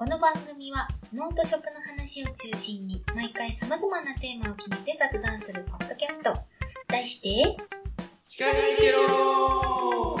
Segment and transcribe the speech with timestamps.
[0.00, 6.32] この番組は脳と食の話を中心に毎回様々なテーマを決めて雑談するポッドキャスト。
[6.88, 7.54] 題して、
[8.26, 10.16] 近づいてろ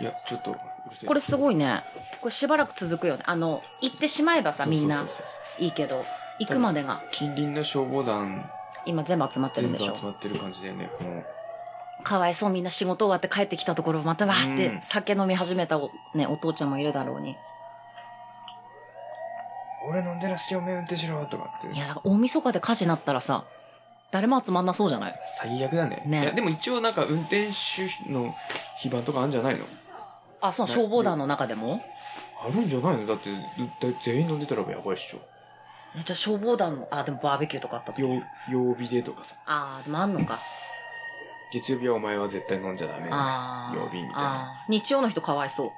[0.00, 0.56] いや、ちょっと
[1.04, 1.82] これすごいね。
[2.20, 3.24] これしばらく続くよね。
[3.26, 5.04] あの、行ってしまえばさ、みんな
[5.58, 6.04] いいけど、
[6.38, 8.48] 行くまでが近隣の消防団
[8.86, 10.04] 今全部集まってる全部んでしょ集。
[10.04, 10.88] まってる感じだよね。
[10.96, 11.24] この、
[12.04, 17.36] かわいそうみんな仕事終わって帰ってきたところまたわーってうん酒飲み始めたお,、ね、お父ちゃんもいるだろうに。
[19.88, 21.78] 俺飲んでる隙おめえ運転しろとかってい。
[21.78, 23.44] や、だから大晦日で火事になったらさ、
[24.10, 25.14] 誰も集まんなそうじゃない？
[25.38, 26.02] 最悪だね。
[26.04, 28.34] ねいや、でも一応なんか運転手の
[28.78, 29.64] 非番とかあるんじゃないの？
[30.40, 31.80] あ、そう、消防団の中でも？
[32.42, 33.06] あるんじゃないの？
[33.06, 33.38] だって、だ
[33.88, 35.18] って全員飲んでたらやばいっしょ。
[35.96, 39.36] えじゃあ消防団の、あ、でもバーベキューとかあった時曜です曜日でとかさ。
[39.46, 40.38] あー、でもあんのか。
[41.52, 43.08] 月曜日はお前は絶対飲んじゃダメ。
[43.10, 43.76] あー。
[43.76, 44.14] 曜日みたいな。
[44.14, 45.70] あー日曜の人かわいそう。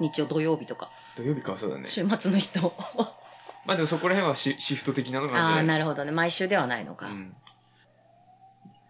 [0.00, 0.90] 日曜土曜日とか。
[1.16, 1.86] 土曜日かそうだね。
[1.86, 2.74] 週末の人。
[3.64, 6.12] まあでもそこら辺はシシフト的なのがああ、あるんじゃなるほどね。
[6.12, 7.06] 毎週ではないのか。
[7.06, 7.34] うん。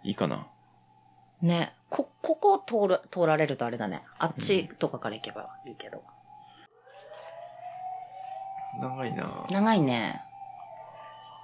[0.02, 0.46] いいかな
[1.40, 1.74] ね。
[1.88, 4.04] こ、ここ通る、通られるとあれだね。
[4.18, 6.02] あっちとかから行けばいいけど。
[8.80, 10.22] 長いな長いね。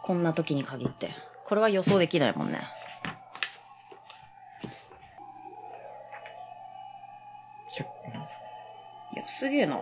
[0.02, 1.10] こんな時に限って。
[1.44, 2.60] これは予想できないもんね。
[9.14, 9.80] いや、すげえな。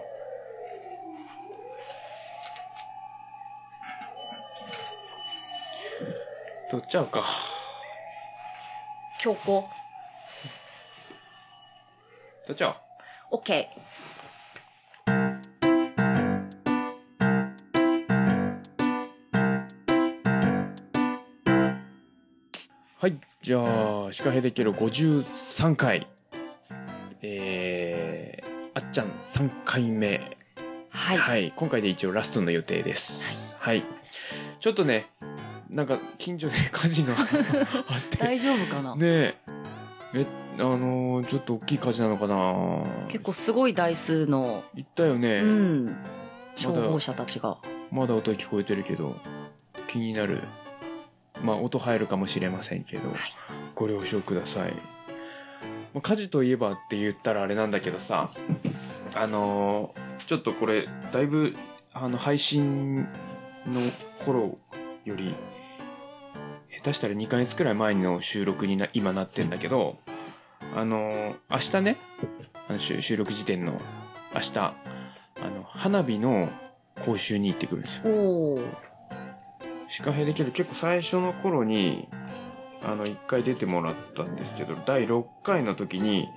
[6.70, 7.24] 取っちゃうか。
[9.18, 9.68] 強行。
[12.46, 12.80] 取っちゃ
[13.30, 13.38] おう？
[13.38, 13.68] オッケ
[22.96, 23.18] はい。
[23.40, 23.60] じゃ
[24.08, 26.06] あ、シカヘデケロ53回。
[28.80, 30.06] えー、あっちゃん3回目。
[30.08, 30.20] ー。
[30.90, 31.18] はい。
[31.18, 31.52] はい。
[31.54, 33.22] 今回で一応ラストの予定です。
[33.58, 33.84] はい。
[34.58, 35.06] ちょっとね、
[35.68, 38.16] なんか近所で火事が あって。
[38.16, 39.34] 大丈夫かな、ねえ。
[40.14, 40.26] え、
[40.58, 43.06] あのー、ちょっと大きい火事なのかな？
[43.08, 45.40] 結構すごい台数の、行ったよね。
[45.40, 45.96] うん。
[46.56, 47.58] 消防車たちが。
[47.90, 49.16] まだ音聞こえてるけど、
[49.88, 50.40] 気になる。
[51.42, 53.14] まあ、音入るかもしれませんけど、
[53.74, 54.72] ご了承ください。
[55.94, 58.30] まあ、火事といえばって言ったらあれなんだけどさ、
[59.14, 61.56] あのーちょっとこれ、だいぶ、
[61.92, 63.06] あの、配信の
[64.24, 64.58] 頃
[65.04, 65.34] より、
[66.76, 69.98] 下手したら2ヶ月くらい前の収録にな、今なってんだけど、
[70.76, 71.96] あのー明日ね、
[72.68, 73.80] あの収収録時点の
[74.32, 74.74] 明日、あ
[75.40, 76.48] の、花火の
[77.04, 78.60] 講習に行ってくるんですよ。
[79.88, 82.08] シカヘデケロ結構最初の頃に、
[82.82, 86.28] あの、一回出てもらったんですけど、第6回の時に、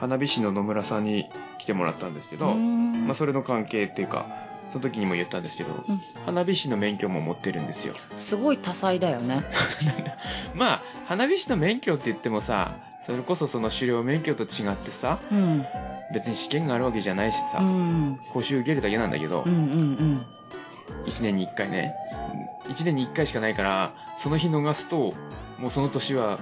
[0.00, 1.26] 花火師の野村さんに
[1.58, 4.26] 来てもらったんですけど、まあ、それの関係っていうか、
[4.72, 7.94] その時にも言ったんですけど、うん花火師の免許も持ってるんですよ。
[8.16, 9.44] すごい多彩だよね。
[10.54, 12.72] まあ、花火師の免許って言ってもさ、
[13.04, 15.66] それこそその狩猟免許と違ってさ、うん。
[16.14, 18.20] 別に試験があるわけじゃないしさ、うん。
[18.32, 20.26] 講習受けるだけなんだけど、うんうんうん。
[21.06, 21.94] 1年に1回ね。
[22.68, 25.12] 1年に1回しかないから、その日逃すと、
[25.58, 26.38] もうその年は、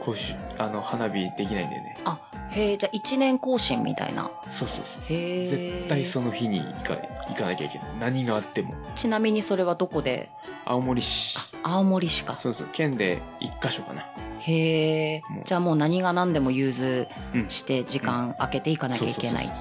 [0.00, 1.96] 講習、あの、花火できないんだよね。
[2.04, 2.20] あ、
[2.50, 4.30] へえ、じゃあ一年更新みたいな。
[4.48, 5.02] そうそうそう。
[5.08, 5.48] へえ。
[5.48, 6.96] 絶対その日に行か
[7.28, 7.88] 行かなきゃいけない。
[8.00, 8.74] 何があっても。
[8.94, 10.30] ちなみにそれはどこで？
[10.64, 11.38] 青森市。
[11.62, 12.36] 青森市か。
[12.36, 12.68] そうそう。
[12.72, 14.02] 県で1箇所かな。
[14.40, 15.22] へえ。
[15.44, 19.52] じゃあもう何が何でも融通うんして時間空けていかなきゃいけない。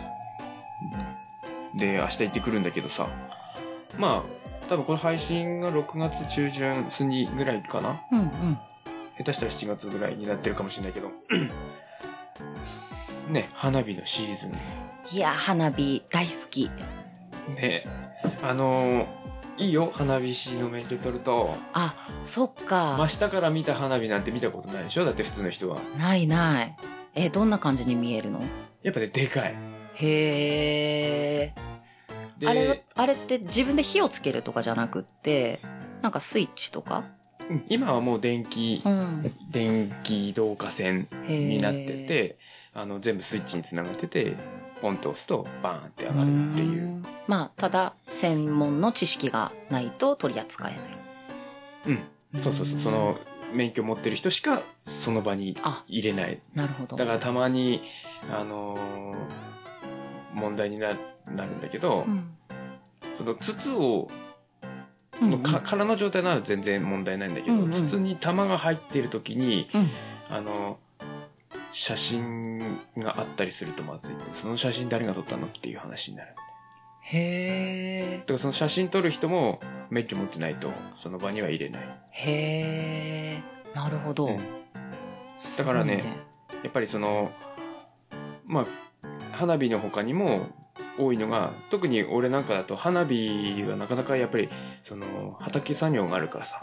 [1.76, 3.08] で、明日行ってくるんだけどさ。
[3.98, 8.02] まあ、多分この配信が6月中旬過ぎぐらいかな。
[8.12, 8.58] うんうん。
[9.18, 11.10] 下手したら7月ぐらいになってるかもしれないけど。
[13.32, 14.52] ね、花火のシーズン。
[15.12, 16.70] いや、花火大好き。
[17.56, 17.84] ね
[18.44, 19.08] あのー
[19.60, 21.56] いいよ、花火師の免許取ると。
[21.74, 22.96] あ、そっか。
[23.00, 25.06] 真下から見た花火なんて見たことないでしょ？
[25.06, 25.80] だって普通の人は。
[25.98, 26.76] ないない。
[27.16, 28.40] え、どんな感じに見えるの？
[28.84, 29.56] やっぱね、でかい。
[29.96, 31.54] へえ。
[32.40, 35.60] で、あれは、あれって自分で火をつけるとかじゃなくって、
[36.02, 37.04] なんかスイッチとか？
[37.50, 39.34] うん今はもう電気う、ん。
[39.52, 41.08] 電気導火線。
[41.28, 42.38] になってて、
[42.74, 44.36] あの、全部スイッチにつながってて、
[44.82, 46.92] ポンと押すとバーンって上がるっていう。
[46.92, 50.82] んまあ、ただ、専門の知識がないと取り扱えない。
[52.34, 52.42] うん。
[52.42, 52.80] そうそうそう。
[52.80, 53.18] その、
[53.54, 56.40] 免許持ってる人しかその場にあ、入れない。
[56.54, 56.98] なるほど。
[56.98, 57.82] だからたまに、
[58.32, 59.57] あのー
[60.38, 60.90] 問題にな
[61.30, 62.36] なるんだけど、うん、
[63.18, 64.10] その筒を、
[65.20, 69.90] うんうんか空の状態なら全然問題ないんだけど、うんうん筒に弾が入っている時に、うん。
[70.30, 70.78] あの、
[71.72, 72.60] 写真
[72.98, 74.16] があったりするとまずい。
[74.36, 76.36] その写真誰が撮ったのっていう話になる。
[77.02, 81.82] へえだからその写真撮る人も免許持ってないとその場には入れない。
[82.12, 83.42] へえ
[83.74, 84.40] なるほど、うん
[85.58, 86.04] だからね
[86.64, 87.32] やっぱりその、
[88.46, 88.66] まあ、
[89.38, 90.48] 花火の他にも
[90.98, 94.50] 多いのが、特に俺なんかだと花火はなかなかやっぱり、
[94.84, 96.62] その、畑作業があるからさ、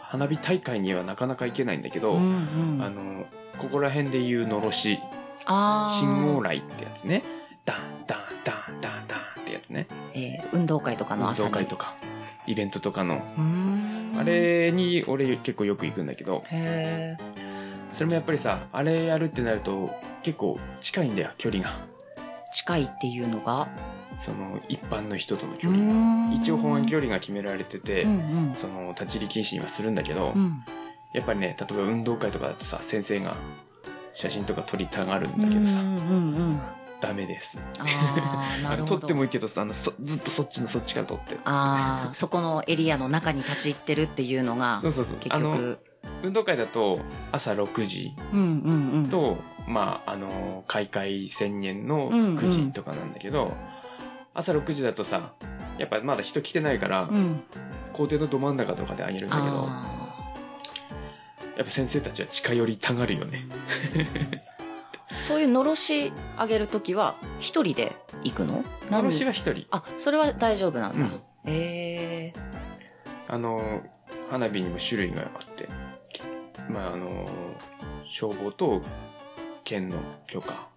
[0.00, 3.24] 花火大会にはなかなか行けないんだけど、うんうん、あの、
[3.58, 4.98] ここら辺で言うのろし、
[5.46, 7.22] 信号来ってやつね。
[7.64, 9.86] ダンダンダンダンダンってやつね。
[10.14, 11.94] えー運動会とかの運朝に動会とか、
[12.46, 13.22] イベントとかの。
[14.18, 16.42] あれに俺結構よく行くんだけど、
[17.94, 19.90] それもやっぱりさ、あれやるってなると
[20.22, 21.91] 結構近いんだよ、距離が。
[22.52, 23.68] 近いっていうのが
[24.18, 26.32] その一般の人との距う離が。
[26.34, 30.64] 一応保安距離が決められてて、うんその立ち入り禁止にはするんだけど、うんうん
[31.12, 33.36] やっぱりね、例えば運動会とかだとさ、先生が
[34.14, 36.60] 写真とか撮りたがるんだけどさ、うんうんうん
[37.02, 37.58] ダメです。
[38.86, 41.36] 撮ってもいいけどさあのそずっとそっちのそっちから撮って。
[41.44, 45.16] ああそこのエリアの中に立ち入ってるっていうのがそうそうそう。
[45.16, 45.80] 結局
[46.22, 47.00] 運動会だと
[47.32, 49.06] 朝6時うんうんうん。
[49.08, 52.34] と、まあ、あの、開会宣言のうんうん。
[52.36, 53.52] 9時とかなんだけど、
[54.34, 55.32] 朝6時だとさ、
[55.78, 57.42] やっぱまだ人来てないから、うん。
[57.92, 60.02] 校庭のど真ん中とかであげるんだけど、あ
[61.56, 63.44] やっぱ先生たちは近寄りたがるよね。
[63.92, 64.40] ー
[65.20, 67.94] そういうのろしあげるときは一人で
[68.24, 68.64] 行くの？
[68.90, 69.66] のろし何は一人。
[69.70, 71.20] あそれは大丈夫なんだ、うん。
[71.44, 72.40] ええ
[73.28, 73.82] あの、
[74.30, 75.51] 花火にも種類があって、
[76.72, 77.28] まあ、あの、
[78.04, 78.82] 消防と
[79.64, 80.68] 県の許可、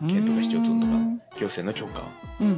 [0.00, 0.92] 県とか市町村とか
[1.38, 2.02] 行政の許可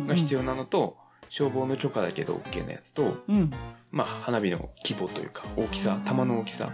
[0.07, 0.97] が必要要なのと、
[1.29, 3.51] 消防の許可だけど OK なやつと、うん。
[3.91, 6.73] まあ、花火の規模というか、大きさ、玉の大きさ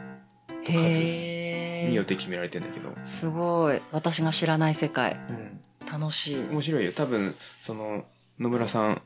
[0.65, 3.81] へえによって決められてんだけど、すごい。
[3.93, 5.21] 私が知らない世界。
[5.29, 5.61] うん。
[5.91, 6.37] 楽しい。
[6.51, 6.93] 面白いよ。
[6.93, 8.05] 多分、その、
[8.39, 9.03] 野村さん、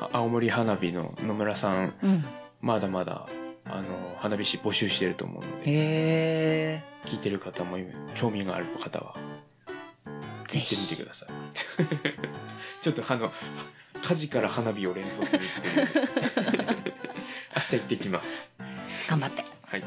[0.00, 2.24] あ青森花火の野村さん、うん。
[2.60, 3.28] まだまだ、
[3.70, 7.76] あの、花火師募集してると思うので、聞いてる方も
[8.14, 9.14] 興味がある方は、
[10.48, 11.28] ぜ行ってみひてください。
[12.82, 13.32] ちょっとあの、
[14.02, 15.88] 火事から花火を連想するっていう。
[17.54, 18.28] 明日行ってきます。
[19.08, 19.84] 頑張ってはい。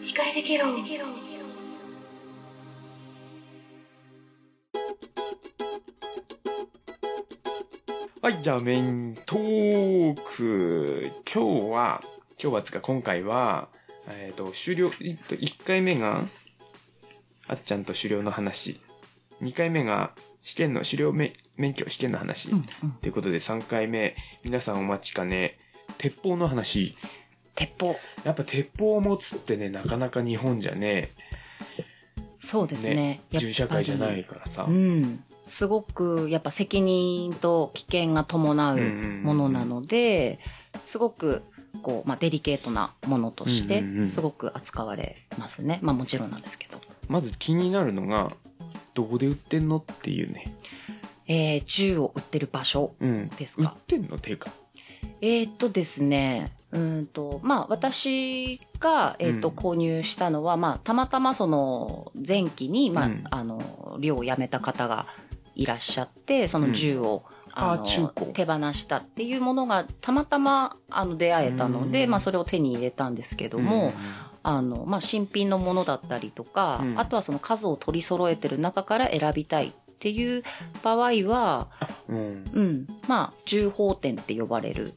[0.00, 1.33] 司会できろ。
[8.24, 11.10] はい、じゃあメイントーク。
[11.30, 12.02] 今日は、
[12.42, 13.68] 今日はつか今回は、
[14.08, 16.24] えっ、と、終了、い1回目が、
[17.46, 18.80] あっちゃんと狩猟の話。
[19.42, 22.48] 2回目が、試験の、狩猟免免許試験の話。
[22.48, 25.58] うんうんということで3回目、皆さんお待ちかね、
[25.98, 26.94] 鉄砲の話。
[27.54, 27.94] 鉄砲
[28.24, 31.10] やっぱ鉄砲を持つってね、なかなか日本じゃね、
[32.38, 34.64] そうですねやっぱり銃社会じゃないからさ。
[34.66, 38.78] うんすごくやっぱ責任と危険が伴う
[39.22, 40.40] ものなので、
[40.82, 41.42] すごく
[41.82, 44.08] こう、まあ、デリケートなものとしてうんうんうん。
[44.08, 48.32] すごく扱われますね、まあもちろんなんですけど、まず気になるのが、
[48.94, 50.54] どこで売ってんのっていうね。
[51.26, 53.28] えー銃を売ってる場所うん。
[53.28, 53.62] ですか？
[53.62, 54.18] 売ってんの？
[54.18, 54.50] ていうか。
[55.20, 59.54] えーっとですねうーんとまあ私が、えーっとうん。
[59.54, 63.24] 購入したのは、まあ、たまたまその前期に、まあうん。
[63.30, 65.06] あの寮を辞めた方が
[65.54, 67.24] いらっしゃってその銃を、
[67.56, 72.10] あの手放したっていうものがたまたまあの出会えたので、うん。
[72.10, 73.92] まあ、それを手に入れたんですけども、
[74.42, 76.98] あのまあ、新品のものだったりとか、うん。
[76.98, 80.42] あとはその数を取り揃えてる中から選びたいっていう
[80.82, 81.68] 場合は、
[82.08, 82.44] うん、うん。
[82.54, 84.94] うん、まあ銃砲店って呼ばれる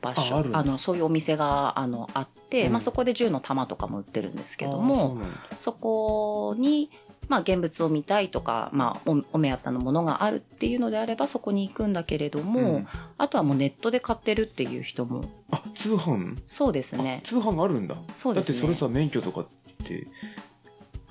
[0.00, 0.44] 場所。
[0.52, 2.72] あのそういうお店があのあって、うん。
[2.72, 5.18] まあ、そこで銃の弾とかも売ってるんですけども
[5.56, 6.90] そこに、
[7.32, 12.88] まあ、現物を見たいとか、まあ、おお目当てのものがあるっていうのであればそこに行くんだけれども、うん。
[13.16, 15.24] あとはもうネットで買ってるっていう人も。
[15.50, 16.36] あ、通販？
[16.46, 17.96] そうですあね通販があるんだ。
[18.14, 18.58] そうですね。
[18.58, 19.46] だってそれさ、免許とかっ
[19.82, 20.06] て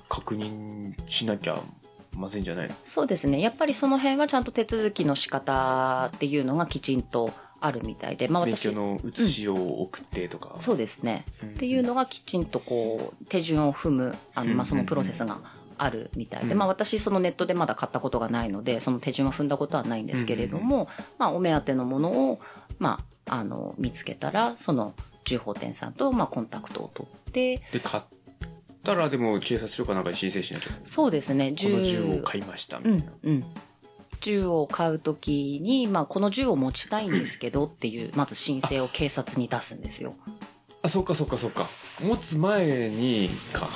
[0.08, 1.58] 確認しなきゃ
[2.16, 2.74] まずいんじゃないの？
[2.84, 3.40] そうですね。
[3.40, 10.54] やっぱりその辺はちゃんと手続きの仕方っていうのがきちんとあるみたいで、まあ、私免許の写しを送ってとか。
[10.58, 11.24] そうですね。
[11.42, 11.48] うん。
[11.50, 15.38] っていうのがきちんとこう手順を踏むあの、まあ、そのプロセスが
[15.82, 22.40] あるみたいで、うんまあ、私そのネットでまだ買ったことがないのでその手順は踏んだことはないんですけれども、まあ、お目当てのものを、
[22.78, 28.02] まあ、あの見つけたらその銃砲店さんと、まあ、コンタクトを取ってで、買っ
[28.82, 30.70] たらでも警察署かなんかに申請しなきゃ。
[30.82, 33.04] そうですねこの銃を買いましたみたいな。
[33.24, 33.44] うんうん
[34.22, 40.14] 銃を買うときに、まあ、この銃を持ちたいんですけどっていう、まず申請を警察に出すんですよ。
[40.82, 41.68] あそっかそっかそっか
[42.00, 43.68] 持つ前にか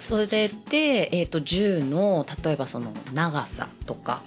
[0.00, 4.22] それで、えっ、と、銃の、例えばその長さとか、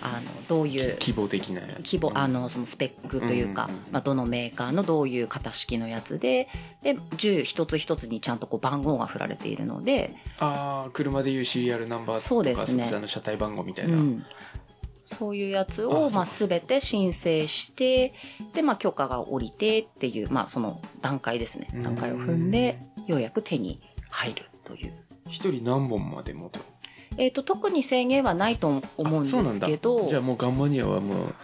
[0.00, 1.94] あの、どういう、希望的なやつ。
[1.94, 3.82] 規模、あの、そのスペックというか、うんうんうん。
[3.92, 6.48] まあ、どのメーカーのどういう型式のやつで、
[6.82, 12.90] で、銃一つ一つにちゃんとこう番号が振られているので、ああ車でいうシリアルナンバーとかそうですね。
[13.06, 14.26] 車体番号みたいうな、ん。
[15.06, 18.12] そういうやつあを、まあ、すべて申請して、
[18.54, 21.68] で、まあ、許可が下りてっていう、まあ、その段階ですね。
[21.74, 21.76] う。
[21.78, 21.82] ん。
[21.82, 23.80] 段階を踏んで、ようやく手に
[24.10, 24.92] 入るという。
[25.28, 26.64] 一人何本まで持てる？
[27.18, 30.08] えっ、と、特に制限はないと思うんですけど。
[30.08, 31.34] じゃあもうガンマニアはもう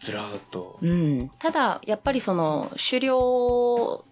[0.00, 0.78] ずらーっと。
[0.80, 1.28] うん。
[1.38, 4.04] ただ、やっぱりその、狩猟を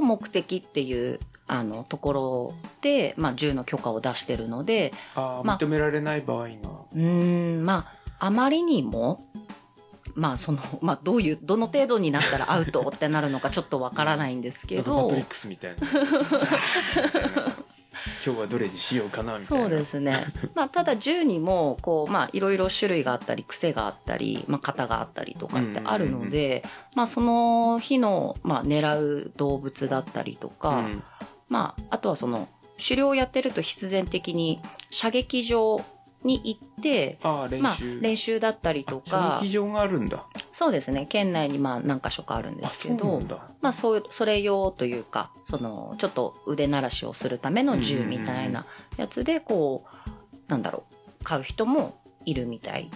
[0.00, 7.86] 目的っていう、あの、ところで、まあ、銃の許可を出してるので、あーまあ認められない場合がうーん、ま
[8.18, 9.26] あ、あまりにも、
[10.14, 15.02] まあ、その、 まあ、どういう、どの程度になったらアウトってなるのかちょっとわからないんですけど。
[15.02, 15.76] マトリッ、クスみたいな
[18.24, 19.64] 今日はどれにしようかなみたいな。
[19.64, 20.26] そうですね。
[20.54, 31.02] まあ、ただ銃にも、こう、まあ、いろいろ種類があったり、癖があったり、まあ、型があったりとかってあるので、まあ、その日の、まあ、狙う動物だったりとか、うん。
[31.48, 35.84] まあ、あとはその、狩猟をやってると必然的に射撃場
[36.24, 39.36] に行って、ああ練まあ習、、練習だったりとか。
[39.36, 40.26] あ射撃、場があるんだ。
[40.50, 43.20] そうですね、県内にまあ何箇所かあるんであすけど。
[43.60, 48.66] まあそう、それ用というか、その、ちょっと腕慣らしをするための銃みたいな
[48.96, 50.10] やつで、こう、
[50.48, 50.84] なんだろ
[51.20, 52.90] う、買う人もいるみたい。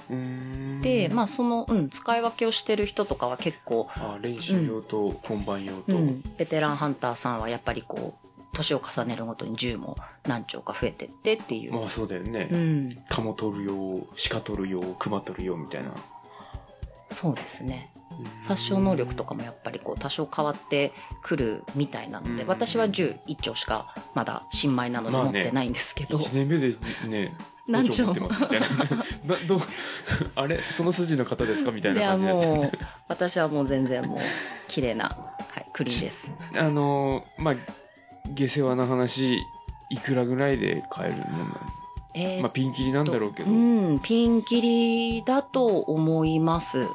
[0.83, 11.75] で、まあその、うん、使い分けをしてる人とかは結構、あ練習用と本番用と、うん、ベテランハンターさんはやっぱりこう、年を重ねるごとに銃も何丁か増えてってっていう。
[11.75, 15.91] まあそうだよね、うん、カモ取る用鹿取る用熊取る用みたいな。
[17.11, 17.91] そうですね。
[18.41, 22.49] 殺傷能力とかもやっぱりこう多少変わってくるみたいなので、うん。
[22.49, 26.75] 私は銃1丁しかまだ新米なので持ってないんですけど、1年目で
[27.07, 27.37] ね
[27.69, 28.67] 何丁5持ってますみたいな。
[29.37, 29.61] などう
[30.35, 30.61] あれ？
[30.61, 32.73] その筋の方ですかみたいな感じでもう
[33.09, 34.19] 私はもう全然もう
[34.69, 35.05] 綺麗な、
[35.51, 36.33] はい、クリーンです。
[36.57, 37.55] あのーまあ
[38.35, 39.39] 下世話な話
[39.91, 41.55] いくらぐらいで買えるもんなの
[42.15, 46.87] えーまあピンキリなんだろうけど、うん、ピンキリだと思います。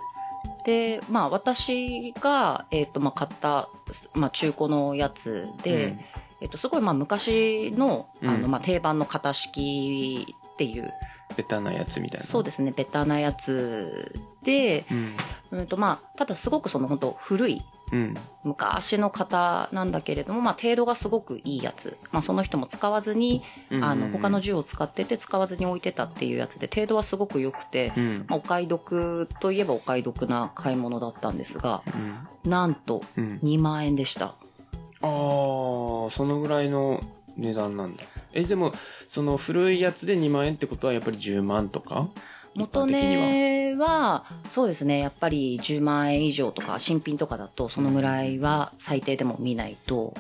[0.66, 3.70] で、まあ私が、えっ、と、まあ買った、
[4.13, 6.00] まあ中古のやつで、うん。
[6.42, 10.92] えっ、と、すごいまあ昔の、あの、うんまあ定番の型式っていう、
[11.36, 12.25] ベタなやつみたいな？
[12.25, 14.13] そうですね、ベタなやつ
[14.44, 15.16] で、うん。
[15.52, 17.62] うんとまあ、ただすごくその本当古い、
[17.94, 18.16] うん。
[18.44, 21.98] 昔の型なんだけれども、まあ程度がすごくいいやつ。
[22.12, 28.26] まあその人も使わずに、うんあの、他の銃を使ってて使わずに置いてたっていうやつで、程度はすごく良くて、うん。
[28.28, 31.84] まあお買い得といえばお買い得な買い物だったんですが、
[32.44, 32.50] うん。
[32.50, 33.40] なんとうん。
[33.44, 34.26] 2万円でした。
[34.26, 34.36] あ
[35.02, 37.02] あそのぐらいの
[37.38, 38.04] 値段なんだ。
[38.34, 38.74] えでも
[39.10, 42.08] その古いやつで2万円ってことはやっぱり10万とか？
[42.55, 50.13] 元値は、そうですね、やっぱり10万円以上とか、新品とかだとそのぐらいは最低でも見ないと、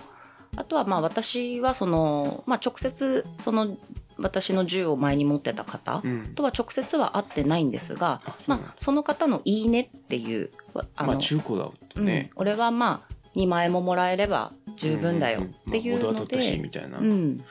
[0.55, 3.77] あとはまあ私はその、まあ直接その
[4.17, 6.35] 私の銃を前に持ってた方うん。
[6.35, 8.65] とは直接は会ってないんですが、うなんだ。
[8.65, 10.51] まあその方のいいねっていう、
[10.95, 17.43] あまあ中古だとね、うん、俺はまあ2万円ももらえれば十分だよっていうので、みたいな、うん。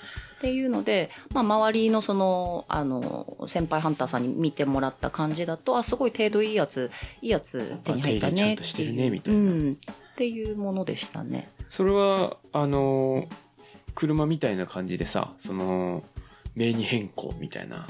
[0.42, 8.92] っていうので、まあ、周りのその、あの、先輩ハンターさんに見てもらった感じだと、あ、すごい程度いいやつ、いいやつ手に入ったねっていう。
[8.92, 9.72] ねみたいなうん。
[9.72, 11.49] っていうものでしたね。
[11.70, 13.28] それはあの
[13.94, 16.02] 車みたいな感じでさその
[16.56, 17.87] 名義変更みたいな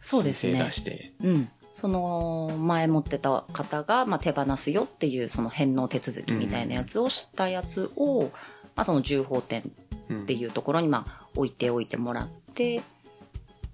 [0.00, 0.72] そうですね申請出。
[0.72, 1.48] してうん。
[1.72, 8.32] その、前持ってた方が、まあ、手放すよっていう、その返納手続きみたいなやつをしたやつを、
[8.74, 12.82] まあ、その銃砲店うんっていうところに、まあ、置いておいてもらって、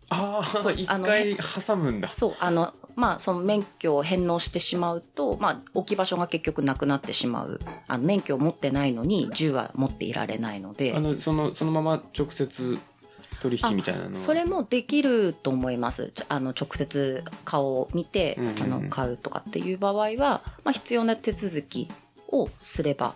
[0.09, 7.61] ああ一回挟むんだそう、あの、まあ、その免許を返納してしまうと、まあ、置き場所が結局なくなってしまう。
[7.89, 12.79] あの、免許を持ってないのに、銃は持っていられないのであ、のそのそのまま直接
[13.43, 16.13] 取引みたいなのはそれもできると思います。
[16.29, 21.89] あの、直接顔を見てあの、買うとかっていう場合は、まあ、必要な手続き
[22.29, 23.15] をすれば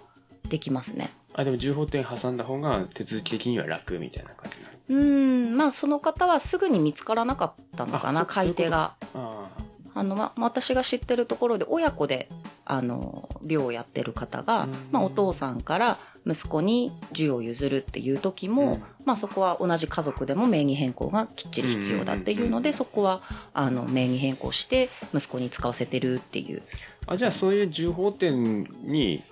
[0.49, 1.11] できますね。
[1.35, 4.61] あでも銃砲店挟んだ方が手続き的には楽みたいな感じ
[4.91, 8.97] うーん、まあ、その方はすぐに見つからなかったのかな、買い手が。
[9.15, 9.49] あ
[9.95, 12.29] あの、ま、私が知ってるところで親子で、
[12.65, 18.83] あの、寮をやってる方がうん、まあ、お父さんから息子に銃を譲るっていう時も、うん。
[19.05, 23.23] まあ、そこは同じ家族でも名義変更がきっちり必要だっていうので、そこは、
[23.55, 26.63] あの、名義変更して、息子に使わせてるっていう。
[27.07, 29.25] あじゃあそういう銃砲店に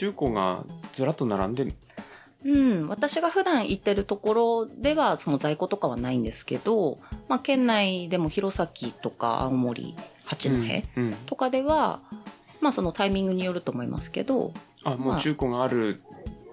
[0.00, 0.64] 中古が
[0.94, 1.74] ずらっと並んでる。
[2.42, 11.14] うん、私が普段行ってるところでは、その在庫とかはないんですけど、まあ、県内でも弘前とか青森、八戸うんうん。
[11.26, 12.00] とかでは、
[12.62, 14.54] まあ、そのタイミングによると思いますけど、
[14.84, 16.00] あもう中古がある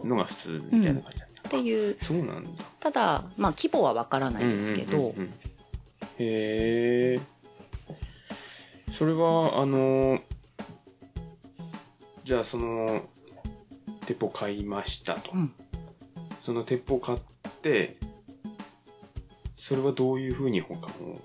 [0.04, 1.30] のが普通みたいな感じなん。
[1.32, 2.52] だ、っていう、そうなんだ。
[2.82, 5.28] ただ、まあ、規模はわからないですけど、うんうんうんうん。
[5.28, 5.32] へ
[6.20, 7.20] え
[8.98, 10.20] それはあの
[12.26, 13.08] じゃあその
[14.08, 15.54] 鉄砲買いましたと、うん。
[16.42, 17.20] その鉄砲買っ
[17.62, 17.98] て
[19.58, 21.20] それはどういうふうに保管を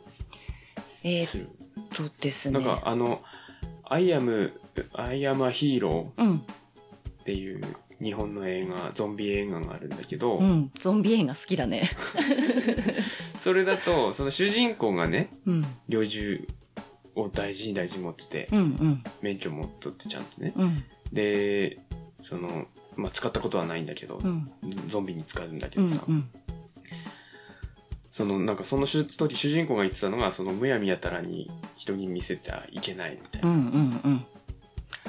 [1.05, 1.49] えーする、っ
[1.95, 2.69] とですなんね。
[2.69, 3.23] かあの
[3.85, 4.53] 「アイアム
[4.95, 6.41] アイアムアヒーロー」うん、っ
[7.25, 7.63] ていう
[8.03, 11.89] 日本の映画ゾンビ映画があるんだけど、うん、ゾンビ映画好きだね。
[13.39, 16.49] それだとその主人公がねうん、猟銃
[17.15, 20.53] を大事に大事に持ってて、うん、うん、免許持っとってちゃんとね。
[20.57, 21.79] うん、で
[22.23, 24.51] その、まあ、使ったことはないんだけど、うん、
[24.89, 26.29] ゾンビに使うんだけうん、どさ、うん、
[28.11, 34.25] そのなんかその時主人公が言ってたのがそのむやみやたらに人に見せてはいけないみたいうん、うな、ん、うん。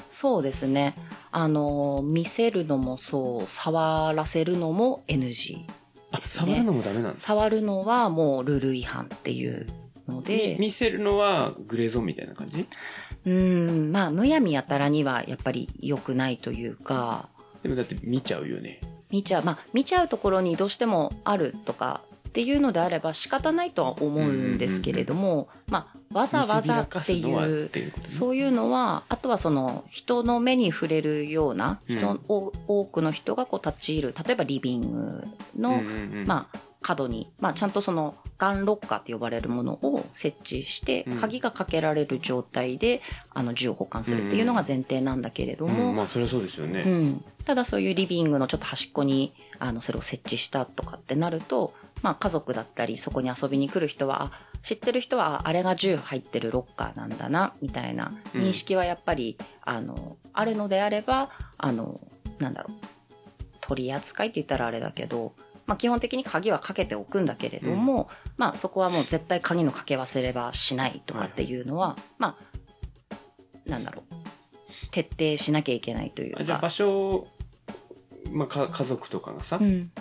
[0.10, 0.96] そうですね。
[1.32, 5.58] あの、見せるのもそう、触らせるのも NG。
[5.58, 5.67] ね。
[6.24, 9.65] 触るのもダメなんです触るのはもうルール違反っていう
[10.08, 12.67] のみで、見せるのはグレーゾーンみたいな感じ？
[13.25, 17.30] うん、まあ、むやみやたらにはやっぱり良くないというか、
[17.62, 18.82] でもだって見ちゃうよね。
[19.10, 27.94] 見ちゃう、まあ、見ちゃうところにどうしてもあるとかっていうのであれば仕方ないとは思うんですけれども、まあ、わざわざっていうね。
[28.08, 32.22] そういうのは、あとはその人の目に触れるような人、うん。
[32.27, 35.27] お多くの人がこう立ち入る、例えばリビング
[35.58, 36.27] の、うんうんうん。
[36.27, 43.01] まあ、角に、まあ、ちゃんとそのガンロッカーって呼ばれるものを設置してうん、鍵がかけられる状態で、
[43.33, 58.41] あの、銃を保管するっていうのが前提なんだけれども、うんまあそれはそうですよね、うん、ただそういうリビングのちょっと端っこにあのそれを設置したとかってなると、まあ、家族だったりそこに遊びに来る人はあ知ってる人はああれが銃入ってるロッカーなんだなみたいなうん。
[58.41, 62.00] 認識はやっぱり、あのあるのであればあの
[62.39, 62.93] なんだろう。
[63.61, 65.33] 取り扱いって言ったらあれだけど、
[65.74, 68.07] まあ、基本的に鍵はかけておくんだけれども、
[68.38, 74.14] まあ、そこはもう絶対鍵のかけ忘れはしないとかっていうのは、まあなんだろう。
[74.92, 76.42] 徹底しなきゃいけないというか。
[76.42, 77.27] あじゃあ場所、
[78.31, 79.92] まあ、か家族とかがさ、うん。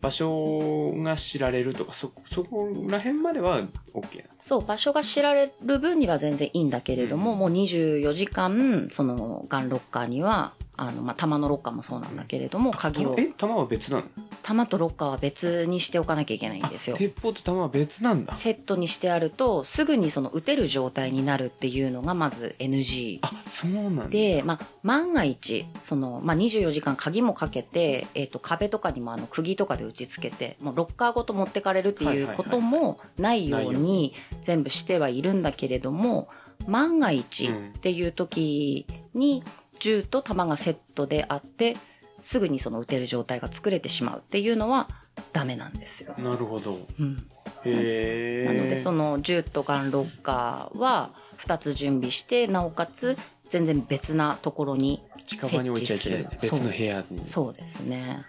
[0.00, 3.60] 場所が知られるとかそそこら辺までは
[3.94, 4.28] OK なの？
[4.40, 7.38] そう、場所が知られる分には全然いいんだけれども、うん。
[7.38, 14.04] もう24時間、その、ガンロッカーには、あの、まあ、弾のロッカーもそうなんだけれども、鍵を、え弾は別なの？
[14.42, 16.96] 弾とロッカーは別にしておかなきゃいけないんですよ。
[16.96, 16.98] あ。
[16.98, 18.32] 鉄砲と弾は別なんだ。
[18.32, 23.18] セットにしてあると、すぐにその撃てる状態になるっていうのがまず NG。
[23.20, 24.06] あそうなんだ。
[24.08, 36.28] で、まあ、万が一、その、まあ、24時間鍵もかけて、えっ、と、壁とかにもあの、釘とかで打ち付けて、もうロッカーごと持ってかれるっていうこともないように全部してはいるんだけれども、
[36.66, 39.44] 万が一っていう時に、
[39.82, 41.76] 銃と弾がセットであって、
[42.20, 44.88] すぐにその撃てる状態が作れてしまうっていうのは
[45.32, 46.14] ダメなんですよ。
[46.18, 46.86] なるほど。
[47.00, 47.26] うん。
[47.64, 53.16] へえなのでその銃とガンロッカーは2つ準備してなおかつ
[53.48, 57.26] 全然別なところに近場に置いちゃいけない別の部屋に。
[57.26, 57.52] そう。
[57.52, 58.24] ですね。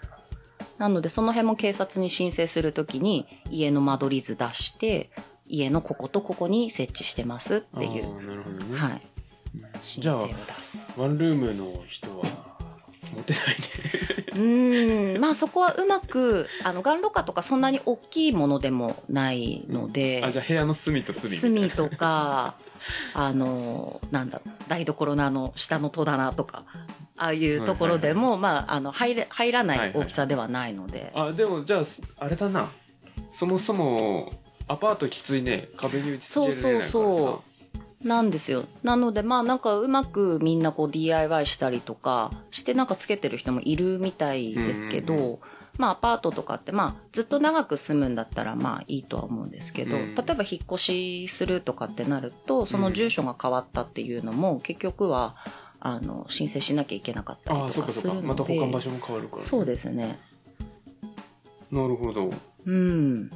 [0.79, 5.11] なのでその辺も警察に申請するときに家の間取り図出して
[5.45, 8.25] 家のこことここに設置してますっていう。
[8.25, 9.01] なるほどね、はい。
[9.01, 9.12] 申
[9.81, 10.27] じゃあ
[10.97, 12.23] ワンルームの人は
[13.13, 14.23] 持ってないね。
[14.33, 15.21] うーん。
[15.21, 22.55] まあそこはうまくあのガンロッカーとかそんなに大きいものでもないので、あじゃあ部屋の隅と隅隅とか、
[23.13, 26.63] あの、なんだろう、台所のあの、下の戸棚とか、
[27.15, 31.83] ああいうところでも、まあ、あの、入れ、入らない大きさではないので、あでもじゃあ
[32.17, 32.67] あれだな。
[33.31, 34.31] そもそも
[34.67, 35.69] アパートきついね。
[35.77, 36.91] 壁に打ち付けられないからさ。
[36.91, 37.43] そうそうそ
[38.03, 38.65] なんですよ。
[38.83, 45.39] なので、まあなんかうまくみんなこう DIY したりとかしてなんかつけてる人もいるみたいですけど、うんうん
[45.77, 55.35] まあアパートとかってまあずっと長く住むんだったらまあいいとは思うんですけど、うん例えば引っ越しするとかってなると、その住所が変わったっていうのも結局は、
[55.79, 58.27] あの、申請しなきゃいけなかったりとかするので。
[58.27, 60.19] また保管場所も変わるから、そうですね。
[61.71, 62.29] なるほど
[62.65, 63.31] うん。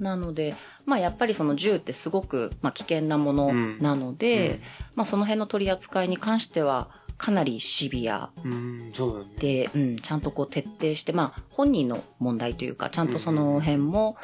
[0.00, 0.54] なので、
[0.86, 4.60] まあやっぱりその銃ってすごく、まあ、危険なものなので、うん
[4.96, 9.26] まあその辺の取り扱いに関してはかなりシビアうん、そうだね。
[9.38, 14.16] で、うん、ちゃんとこう徹底して、まあ本人の問題というか、ちゃんとその辺も、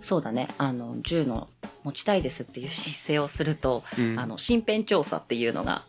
[0.00, 1.48] そうだね、あの、銃の
[1.84, 5.84] 持ちたいですっていう姿勢をすると、うんあの、身辺調査っていうのが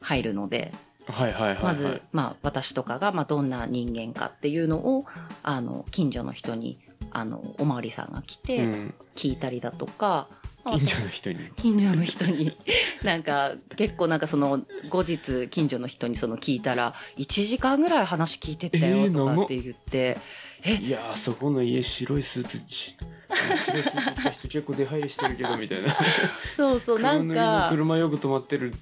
[0.00, 0.72] 入るので、
[1.06, 1.64] はいはいはい、はい。
[1.64, 5.04] まず、まあ、私とかが、まあ、どんな人間かっていうのを、
[5.42, 6.78] あの、近所の人に、
[7.14, 10.28] あの、おまわりさんが来うて、ん、聞いたりだとか、
[10.64, 11.38] まあ近所の人に。
[11.56, 12.56] 近所の人に、
[13.04, 20.18] なんか、結構なんかその、後日、近所の人にその聞いたら、1時間ぐらい話聞いてったえよとかって言って、え、
[20.66, 22.96] いやー、そこの家白いスーツし、
[23.28, 25.88] 白いスーツ着た人結構出入りしてるけど、みたいな。
[26.54, 28.72] そうそう、なんか、車よく止まってる。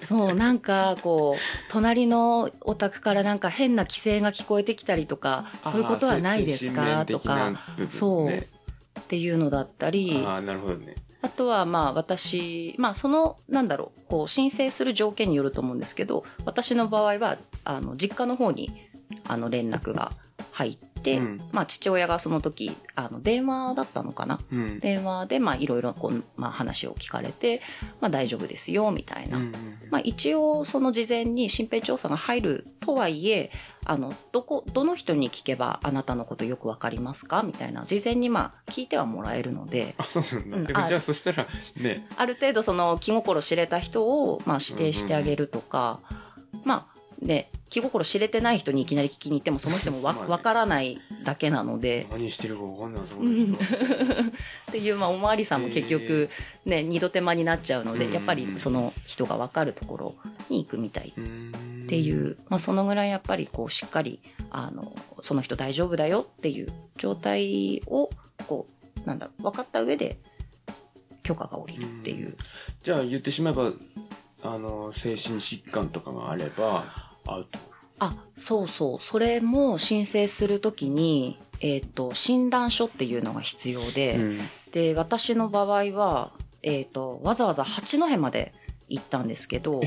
[0.00, 7.06] そう、なんか、こう、隣のお宅からなんか変な規制が聞こえてきたりとか、そういうことはないですか？
[7.06, 7.52] とか、
[7.88, 8.46] そうね、
[9.00, 10.96] っていうのだったり、ああ、なるほどね。
[11.22, 18.70] あとはまあ私、まあその、なんだろう、こう申請する条件によると思うんですけど、私の場合は、あの、実家の方に、
[19.26, 20.12] あの、連絡が
[20.52, 21.40] 入って、うん。
[21.52, 24.40] まあ父親がその時、あの、電話だったのかな？
[24.50, 24.80] うん。
[24.80, 27.62] 電話でまあいろいろこう、まあ話を聞かれて、
[28.00, 29.38] まあ大丈夫ですよ、みたいな。
[29.38, 29.52] うん
[29.88, 33.52] まあ一応その事前に身辺調査が入るとはいえ、
[33.84, 37.44] あの、どこ、どの人に聞けばあなたのことよくわかりますか？
[37.44, 46.00] みたいな、事前にまあ聞いてはもらえるので、あ、そうなんじゃあそしたら、ね、ある程度その気心知れた人をまあ指定してあげるとか、
[46.64, 50.30] まあね、気心知れてない人にいきなり聞きに行ってもその人もわまあね。
[50.30, 53.52] わからないだけなので、何してるかわかんないそこの人。
[53.54, 53.60] は。
[54.68, 56.28] っていう、まあ、おまわりさんも結局、
[56.64, 58.12] ね、二度手間になっちゃうので、うん。
[58.12, 60.14] やっぱりその人がわかるところ
[60.48, 61.08] に行くみたい。
[61.08, 61.12] っ
[61.86, 68.10] っていう、まあ、そのぐらいやっぱりこうしっかりあのその人大丈夫だよっていう状態を
[68.48, 68.66] こ
[69.04, 70.18] うなんだろう分かった上で
[71.22, 72.36] 許可が下りるっていう、
[72.82, 73.72] じゃあ言ってしまえば、
[74.44, 77.58] あの、精神疾患とかがあれば、アウト。
[77.98, 84.38] あそうそうそれも申請するときに、えっと診断書っていうのが必要で、うん
[84.72, 88.52] で私の場合は、えっとわざわざ八戸まで
[88.88, 89.80] 行ったんですけど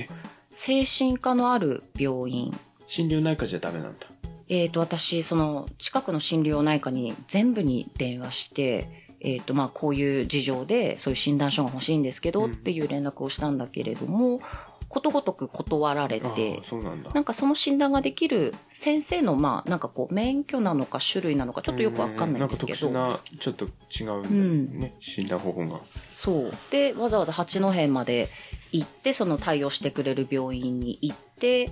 [0.50, 2.58] 精神科のある病院
[2.90, 4.08] 心療内科じゃダメなんだ。
[4.50, 14.42] えっ、と、私、その、近くの心療内科に全部に電話して、えっ、と、まあ、こういう事情で、そういう診断書が欲しいんですけど、うんっていう連絡をしたんだけれども、
[14.90, 17.12] ことごとく断られあてあ、、そうなんだ。
[17.12, 25.80] なんかその診断ができる先生の、まあ、なんかこう、免許なのか種類なのか、ちょっとよくわかんないんですけど、なんか特殊な、ちょっと違うんだね、診断方法が。
[26.12, 26.52] そう。
[26.72, 28.30] で、わざわざ八戸まで
[28.72, 31.72] 行って、その対応してくれる病院に行って、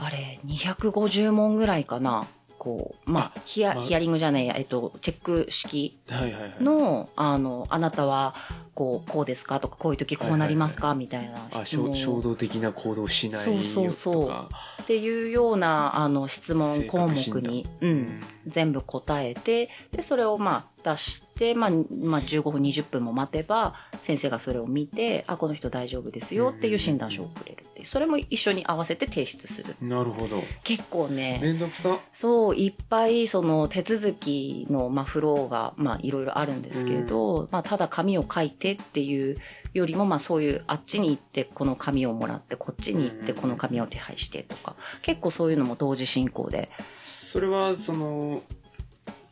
[0.00, 2.26] あれ、250問ぐらいかな。
[2.58, 3.82] こう、まあ、ヒア、まあ。
[3.82, 6.62] ヒアリングじゃねえや、えっと、チェック式はいはいはい。
[6.62, 8.34] の、あの、あなたは、
[8.74, 11.94] こう、こうですかとか、こういう時こうなりますか、みたいなあ、質問。
[11.94, 13.74] 衝衝動的な行動しないよとか。
[13.74, 14.48] そうそうそう
[14.88, 29.76] っていうような、あの、質問項目に、うん、全部答えて、で、それをまあ出して、まあ、まあ15分、20分も待てば、先生がそれを見て、あ、この人大丈夫ですよっていう診断書をくれるってそれも一緒に合わせて提出する。
[29.80, 30.42] なるほど。
[30.64, 31.98] 結構ね、めんどくさ。
[32.10, 39.36] そう、いっぱいその手続きの、まあ、フローが、まあ、いろいろあるんですけど、まあ、ただ紙を書いてっていう
[39.74, 46.70] よりも、まあ、そういう、あっちに行ってこの紙をもらって、こっちに行ってこの紙を手配してとか、結構そういうのも同時進行で。
[46.98, 48.42] それは、その、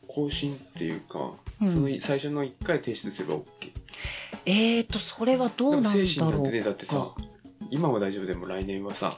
[0.08, 3.44] 更新っていうか、うんその最初の1回提出すれば OK。
[4.44, 7.14] えーと、それはどうなんだろう精神だってね、だってさか、
[7.70, 9.16] 今は大丈夫でも来年はさ、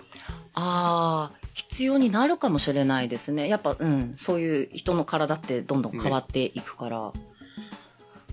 [0.55, 3.49] ああ、必要になるかもしれないですね。
[3.49, 7.13] やっぱ、うん、そういう人の体ってどんどん変わっていくから、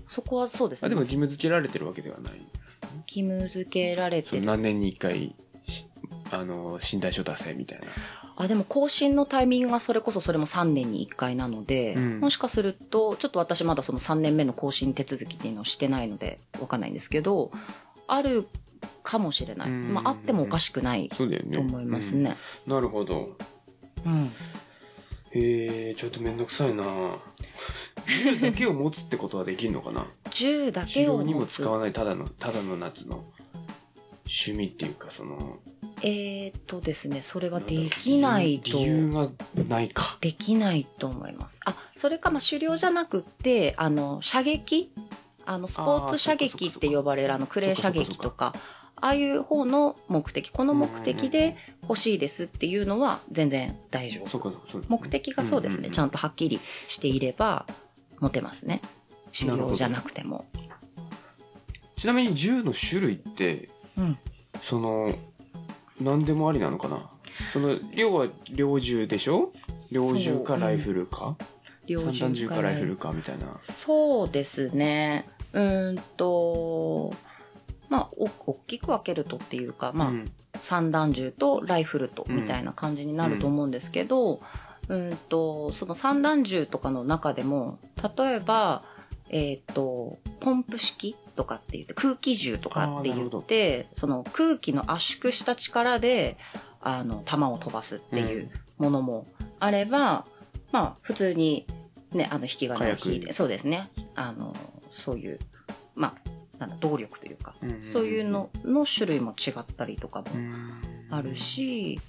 [0.08, 0.86] そこはそうですね。
[0.86, 2.32] あでも義務付けられてるわけではない。
[3.06, 4.44] 義務付けられてる。
[4.44, 5.34] 何年に1回、
[5.66, 5.86] し
[6.30, 7.86] あの、診断書出せみたいな。
[8.36, 17.50] あ、でも更新のタイミングがそれこそそれも3年に1回なので、うんもしかすると、ちょっと私まだその3年目の更新手続きっていうのをしてないので、わかんないんですけど、
[18.06, 18.46] ある
[19.02, 19.70] かもしれない。
[19.70, 21.08] うんまあ、あってもおかしくない。
[21.08, 22.36] と思いますね。
[22.66, 22.72] うん。
[22.74, 23.36] なるほど。
[24.04, 24.32] うん。
[25.30, 26.84] へえ、ちょっとめんどくさいな
[28.06, 30.06] 銃だけを持つってことはできるのかな？
[30.30, 33.24] 銃だ治けを療にも持つ使わないただの、ただの夏の
[34.26, 35.58] 趣味っていうか、その、
[36.02, 38.82] えー、っとですね、それはできないと理。
[38.82, 39.28] 由が
[39.68, 40.18] ないか。
[40.20, 41.60] できないと思います。
[41.64, 44.92] あ、それか、まあ、狩猟じゃなくって、あの、射撃？
[45.46, 48.52] あの、スポーツ射撃って呼ばれる、あの、クレー射撃とか、
[48.96, 51.56] ああいう方の目的、この目的で
[51.88, 54.52] 欲しいですっていうのは全然大丈夫。
[54.88, 56.18] 目的がそうですね、ちゃんと。
[56.18, 57.66] とはっきりしていれば
[58.20, 58.80] 持てますね。
[59.38, 60.46] 狩猟じゃなくても。
[61.96, 64.18] ちなみに銃の種類って、うん。
[64.62, 65.14] その、
[66.00, 67.10] 何でもありなのかな？
[67.52, 69.52] その、要は猟銃でしょ？
[69.90, 71.36] 猟銃かライフルか、
[71.86, 73.10] 猟散弾銃かライフルか。
[73.10, 73.54] かみたいな。
[73.58, 75.28] そうですね。
[75.52, 77.14] うーんと、
[77.88, 84.40] まあ、お大きく分けるとっていうか、まあ、うん散弾銃とライフルとうんみたいな感じになると思うんですけど、
[84.88, 87.78] うん、とその散弾銃とかの中でも
[88.16, 88.82] 例えば、
[89.30, 96.36] えっとポンプ式とかって言って空気銃とかって言ってその空気の圧縮した力で
[96.80, 99.26] あの弾を飛ばすっていうものも
[99.58, 100.26] あれば、
[100.72, 101.66] まあ普通に、
[102.12, 103.90] ね、あの引き金を引いてそうですね。
[104.14, 104.54] あの
[104.90, 105.38] そういう
[105.94, 106.25] まあ
[106.58, 110.26] なんだ動力というか、そういうのの種類も違ったりとかも
[111.10, 112.00] あるし、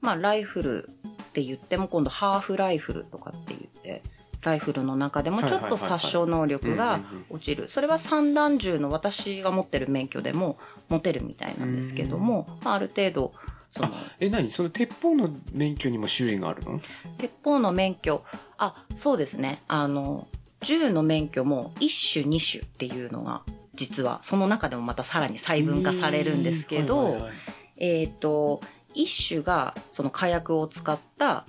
[0.00, 4.02] まあライフルって言っても今度ハーフライフルとかって言って
[4.42, 7.68] ライフルの中でもちょっと殺傷能力が落ちる。
[7.68, 13.32] それは散弾銃の私が持ってる免許でも持てるみたいなんですけども、まあ、ある程度
[13.72, 13.90] その
[14.20, 14.50] え、何？
[14.50, 16.80] その鉄砲の免許にも種類があるの？
[17.18, 18.22] 鉄砲の免許。
[18.56, 19.58] あそうですね。
[19.66, 20.28] あの
[20.60, 23.42] 銃の免許も1種2種っていうのが
[23.76, 27.32] 実はその中でもまたさらに細分化されるんですけど、はいはいはい
[27.78, 28.60] えっ、と、
[28.94, 31.44] 一種がその火薬を使った、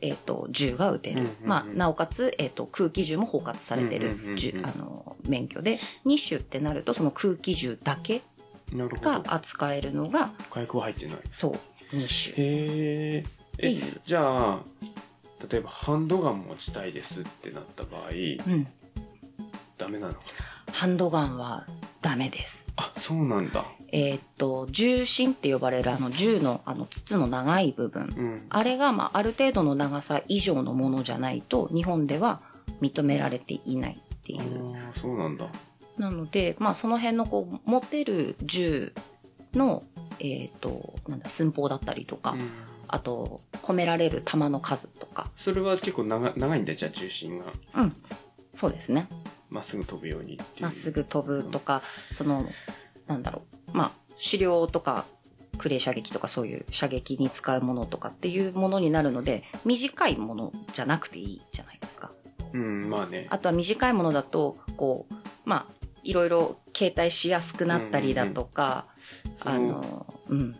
[0.00, 1.22] えっ、と、銃が撃てる。
[1.22, 4.16] うんうんうんまあ、なおかつ、えっ、と、空気銃も包括されてる
[4.62, 8.22] あの、免許で、二種ってなると、その空気銃だけ
[8.74, 9.34] がど。
[9.34, 11.18] 扱えるのが、火薬は入ってない。
[11.30, 11.52] そう、
[11.92, 12.34] 二種。
[12.36, 13.24] へ
[13.58, 13.82] え。
[14.04, 14.60] じゃあ、
[15.50, 18.66] 例えばハンドガン持ちたいですってなった場合、うん。
[19.76, 20.14] ダメなの？
[20.72, 21.66] ハンドガンは
[22.00, 22.68] ダメです。
[22.76, 23.64] あ、そうなんだ。
[23.92, 28.08] えっ、と、銃身って呼ばれるあの銃のあの筒の長い部分。
[28.16, 28.46] うん。
[28.48, 32.40] あれが、まあ、ある程度の長さ以上のものじゃないと、日本では
[32.80, 34.46] 認められていないっていあう。
[34.90, 35.46] あ、そうなんだ。
[35.98, 38.92] なので、まあ、その辺のこう持てる銃
[39.54, 39.82] の、
[40.18, 42.50] えっとなんだ寸法だったりとか、うん
[42.94, 47.96] あと込められる弾の数とか、それは結構長長いんだじゃあ重心がうん、
[48.52, 49.08] そうですね
[49.52, 52.46] まっすぐ飛ぶようにまっすぐ飛ぶとかその
[53.06, 53.90] なんだろうまあ
[54.22, 55.04] 狩猟とか
[55.58, 62.10] クレー射撃とかそういう射撃に使うものとかっていうものになるので短いものじゃなくていいじゃないですか。
[62.52, 68.86] うんまあねあとは短いものだとこうまあいろいろ携帯しやすくなったりだとか、
[69.40, 70.56] あそののうん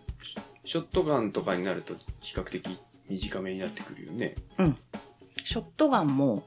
[0.64, 2.78] ショットガンとかになると比較的
[3.08, 4.76] 短めになってくるよねうん。
[5.42, 6.44] ショットガンも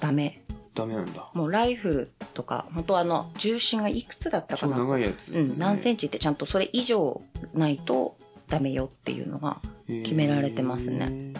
[0.00, 0.41] ダメ。
[0.74, 4.76] ダメなんだもうライフルとか、本当あの、重心がいくつだったかな。
[4.76, 7.20] 超長いやつ、うん、何センンチってちゃんとそれ以上
[7.52, 8.16] ないと
[8.48, 9.58] ダメよっていうのが。
[9.86, 11.34] 決められてますね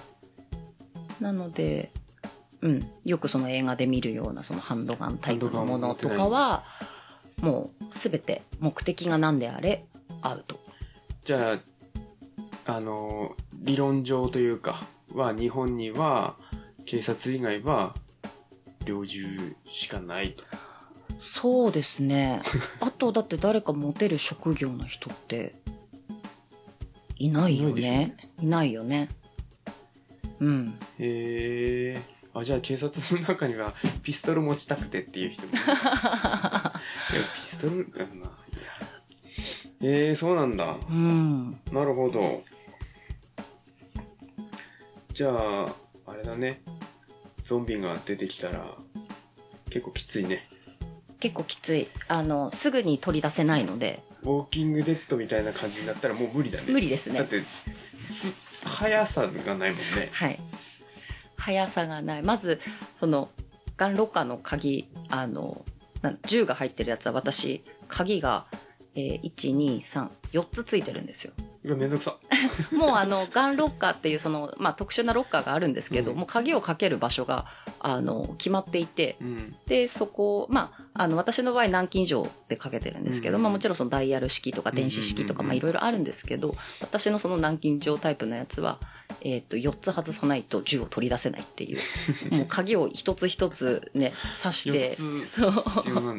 [1.20, 1.90] なので、
[2.60, 6.64] うん、よくその映画で見るようなそのハンドガンタイプのものとかは、
[7.40, 9.84] もうすべて目的が何であれ、
[10.20, 10.58] アウト。
[11.24, 11.60] じゃ
[12.66, 14.82] ああの理論上というか
[15.14, 16.34] は日本には
[16.84, 17.94] 警察以外は
[18.84, 20.44] 猟銃しかないと
[21.18, 22.42] そうですね。
[22.80, 25.54] あと、だって誰か持てる職業の人って、
[27.16, 28.16] いないよね。
[28.40, 29.08] いないよね。
[30.40, 30.78] うん。
[30.98, 32.02] へえ
[32.34, 36.72] あじゃあ警察の中にはピストル持ちたくてっていう人もい や
[37.34, 38.06] ピストルかな
[39.80, 41.60] えー、そうなんだうん。
[41.70, 42.42] なるほど
[45.12, 45.66] じゃあ
[46.06, 46.62] あれだね
[47.44, 48.74] ゾンビが出てきたら
[49.70, 50.48] 結構きついね
[51.22, 51.86] 結構きつい。
[52.08, 57.20] あの、すぐに取り出せないので、ウォーキングデッドみたいな感じになったらもう無理だね無理ですね。
[57.20, 57.44] だって
[58.08, 58.32] す
[58.64, 60.40] 速さがないもんねはい。
[61.36, 62.22] 速さがない。
[62.22, 62.60] まず、
[62.92, 63.28] その、
[63.76, 65.64] ガンロッカーの鍵、あの、
[66.26, 68.46] 銃が入ってるやつは私、鍵が、
[68.96, 71.32] えー、1、2、3、4つついてるんですよ。
[71.64, 72.16] うわめんどくさ。
[72.74, 76.18] もうあの、ガンロッカーっていうその、まあ特殊なロッカーがあるんですけど、うん。
[76.18, 77.46] もう鍵をかける場所が、
[77.78, 79.56] あの、決まっていて、うん。
[79.66, 83.42] で、そこ、まあ、あの、私の場合南京錠でかけてるんですけど、うん。
[83.44, 88.78] まあもちろんそのダイヤル式とか電子式とか、いろいろあるんですけど、私のその南京錠タイプのやつは、
[89.24, 91.78] えっ、と、4つ外さないと銃を取り出せないっていう、
[92.34, 95.52] もう鍵を一つ一つね、 刺して、4つそう。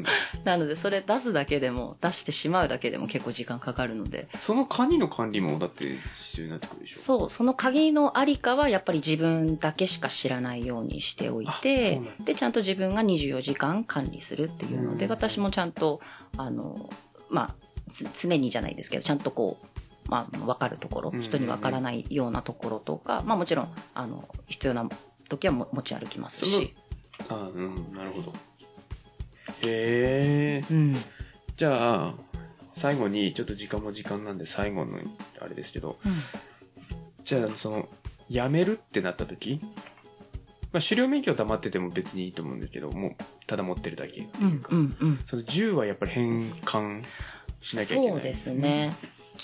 [0.43, 6.97] なので、それ出すだけでも、出してしまうだけでも結構時間かかるので、その鍵の管理もだって必要になってくるでしょ？
[6.97, 15.11] そう、その鍵のありかはやっぱり自分だけしか知らないようにしておいあてで、ちゃんと自分が24時間管理するっていうので、うん。
[15.11, 16.01] 私もちゃんと、
[16.37, 16.89] あの、
[17.29, 17.55] まあ、
[17.91, 19.67] つ常にじゃないですけど、ちゃんとこう、
[20.07, 24.87] まあ、わかるところうん、人にわからないようなところとか、まあもちろん、あの、必要な
[25.29, 26.75] 時はも持ち歩きますし、
[27.29, 28.33] あうんなるほど
[29.61, 30.97] へえうん。
[31.55, 32.13] じゃあ
[32.73, 34.99] 最後にちょっと時間も時間なんで最後の
[35.39, 36.13] あれですけどうん。
[37.23, 37.89] じゃあその
[38.29, 39.59] 辞めるってなった時
[40.71, 43.11] まあ狩猟免許は黙ってても別にいいと思うんですけどもう
[43.47, 44.63] ただ持ってるだけうん。
[44.69, 44.97] うん。
[44.99, 45.19] うん。
[45.27, 47.03] その銃はやっぱり返還
[47.61, 48.93] しなきゃいけないそうですね。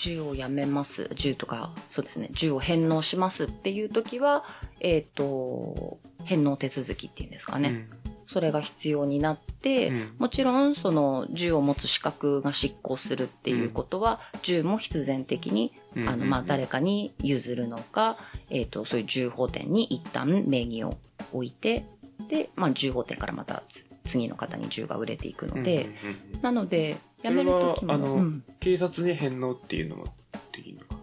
[0.02, 1.10] 銃をやめます。
[1.14, 2.28] 銃とか、そうですね。
[2.32, 4.44] 銃を返納しますっていう時は、
[4.80, 7.86] えっ、と、返納手続きっていうんですかね。
[8.26, 18.16] それが必要になって、うんもちろんその銃を持つ資格が執行するっていうことは、銃も必然的に、うんあの、まあ、誰かに譲るのか、
[18.48, 20.96] えっ、と、そういう銃砲店に一旦名義を
[21.32, 21.84] 置いて、
[22.28, 28.44] で、まあ、銃砲店からまたつ次の方に銃が売れていくので、うんうんうんなので、やめる時も、それはあのうん。
[28.60, 30.04] 警察に返納っていうのも
[30.52, 30.96] できるのか？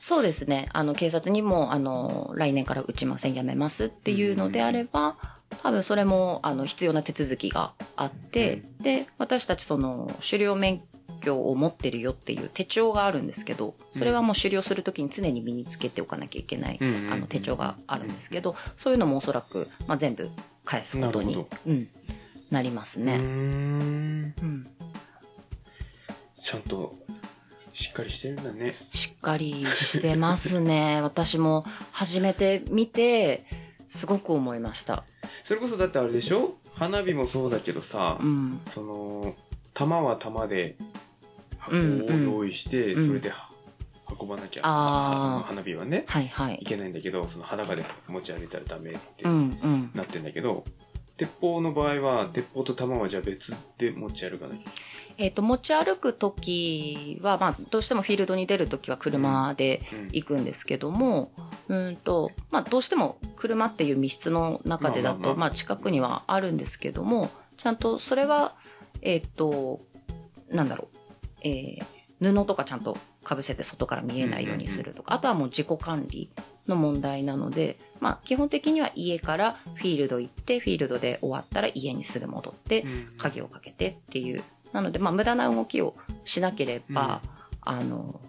[0.00, 0.68] そうですね。
[0.72, 5.16] あの、警察にも、あの、来年から打ちません、やめますっていうのであれば、
[5.62, 10.82] 多分それも、あの、必要な手続きがあって、で、私たちその、狩猟免
[11.20, 17.12] 許を持ってるよっていう手帳があるんですけど、それはもう狩猟するときに常に身につけておかなきゃいけない、うんうんうん。
[17.12, 20.30] あの、手帳があるんですけど、そういうのもおそらく、まあ、全部
[20.64, 21.88] 返すことになるほ、うん、
[22.52, 23.16] なりますね。
[23.16, 23.26] んう
[24.44, 24.66] ん。
[26.42, 26.94] ちゃんと
[27.72, 31.00] しっかりしてるんだねしっかりしてますね。
[31.02, 33.44] 私も初めて見て、
[33.86, 35.04] すごく思いました。
[35.44, 36.54] それこそだってあれでしょ？
[36.74, 38.60] 花火もそうだけどさ、うん。
[38.68, 39.34] その
[39.74, 40.76] 玉は玉で
[41.58, 43.48] 箱をうんうん用意して、うんそれでは
[44.20, 46.66] 運ばなきゃ、花火はねはいはいい。
[46.66, 49.90] けないんだけどその裸で持ち歩いたらダメってうんうん。
[49.94, 50.64] なってんだけど、
[51.16, 54.62] 鉄砲の場合は鉄砲と弾はじゃあ別で持ち歩かなきゃ
[55.18, 61.32] えっ、と、持ち歩くときは、まあ、どうしてもフィールドに出るときは車でうん行くんですけども、
[61.68, 68.54] うんと、まあ、どうしても車っていう密室の中でだと、まあ近くにはあるんですけども、ちゃんとそれは、
[69.02, 69.80] えっ、と、
[70.50, 70.98] なんだろう、
[71.42, 71.84] えー
[72.22, 76.30] 布とかちゃんとかぶせて外から見えないようにするとか、あとはもう自己管理
[76.68, 82.84] の問題なので、まあ、基本的には家からフィールド行って、フィールドで終わったら家にすぐ戻って、
[83.16, 84.42] 鍵をかけてっていう。
[84.72, 85.94] なので、まあ、無駄な動きを
[86.24, 87.20] しなければ、
[87.60, 88.20] あの、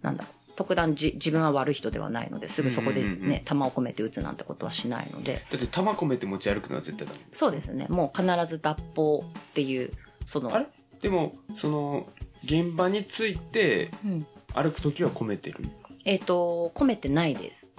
[0.00, 3.28] なんだろう、特段じ自分は悪い人ではないので、すぐそこでうんうんうん。
[3.28, 9.90] ね、弾を込めて撃つなんてことはしないので、だって弾込めて持ち歩くのは絶対ダメそうですね、もう必ず脱法っていう、
[10.24, 10.66] その、あれ？
[11.00, 12.08] でもその
[12.44, 15.64] 現場についてうん、歩く時は込めてる？
[16.08, 17.70] えっ、と、込めてないです。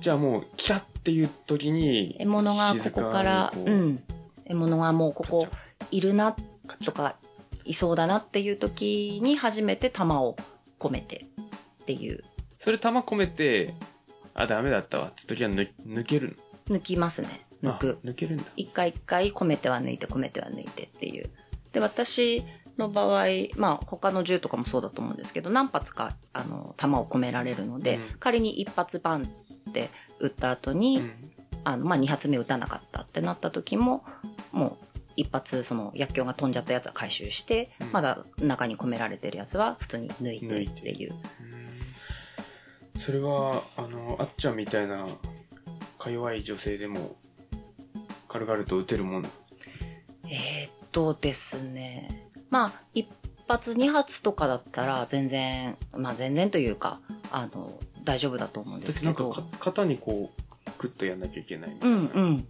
[0.00, 4.02] じゃあもうキャッっていう時に獲物がここから、うん、
[4.46, 5.46] 獲物がもうここ
[5.90, 6.34] いるな
[6.82, 7.16] とか、
[7.66, 10.34] いそうだなっていう時に初めて弾を
[10.78, 11.26] 込めて
[11.82, 12.24] っていう、
[12.58, 13.74] それ弾込めて
[14.32, 16.38] あダメだったわって時は抜抜ける
[16.70, 17.44] 抜きますね。
[17.62, 18.06] の抜くあ。
[18.06, 21.28] 抜けるんだ一回一回込めては抜いて込めては抜いてっていう。
[21.72, 22.42] で、私
[22.78, 28.18] の場合、まあ他の銃とかもそうだと思うんですけど、何発か、あの、弾を込められるので、うん。
[28.18, 31.12] 仮に一発バンって撃った後に、うん。
[31.64, 34.04] あの、まあ二発目撃たなかったってなった時も、
[34.52, 34.86] もう
[35.16, 37.92] 一発その薬莢が飛んじゃったやつは回収して、うん。
[37.92, 41.14] まだ中に込められてるやつは普通に抜いてってていう。
[42.94, 43.00] うん。
[43.00, 45.06] それはあのあっちゃんみたいな
[45.98, 47.16] か弱い女性でも
[48.28, 49.24] 軽々と撃てるもん？
[50.24, 52.27] えーっとですね。
[52.50, 53.08] まあ、一
[53.46, 59.12] 発二発とかだったら全然、まあ全然というか、あの、大丈夫だと思うんですけど。
[59.12, 59.58] 私なんかか。
[59.58, 62.48] 肩にこうグッとやんなきゃいけないみたういな、んうん。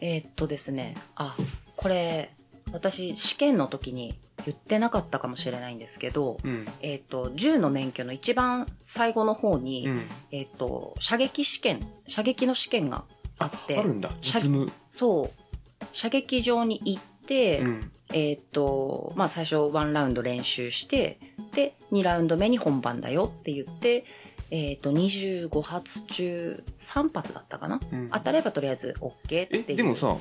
[0.00, 0.94] えーっとですね。
[1.16, 1.36] あ、
[1.76, 2.30] これ、
[2.72, 6.66] 私試験の時に言ってなかったかもしれないんですけど、うん。
[6.80, 10.08] えーっと、銃の免許の一番最後の方に、うん。
[10.32, 13.04] えーっと、射撃試験、射撃の試験が
[13.38, 14.10] あって、あるんだ。
[14.20, 14.72] 射実務。
[14.90, 21.18] そう、射撃場に行って、うんえーっと、まあ最初ワンラウンド練習して、
[21.52, 24.04] で、2ラウンド目に本番だよって言って、
[24.52, 28.08] えーっと、25発中3発だったかな、うん。
[28.10, 29.64] 当たればとりあえず OK って。
[29.68, 30.20] えでもさん？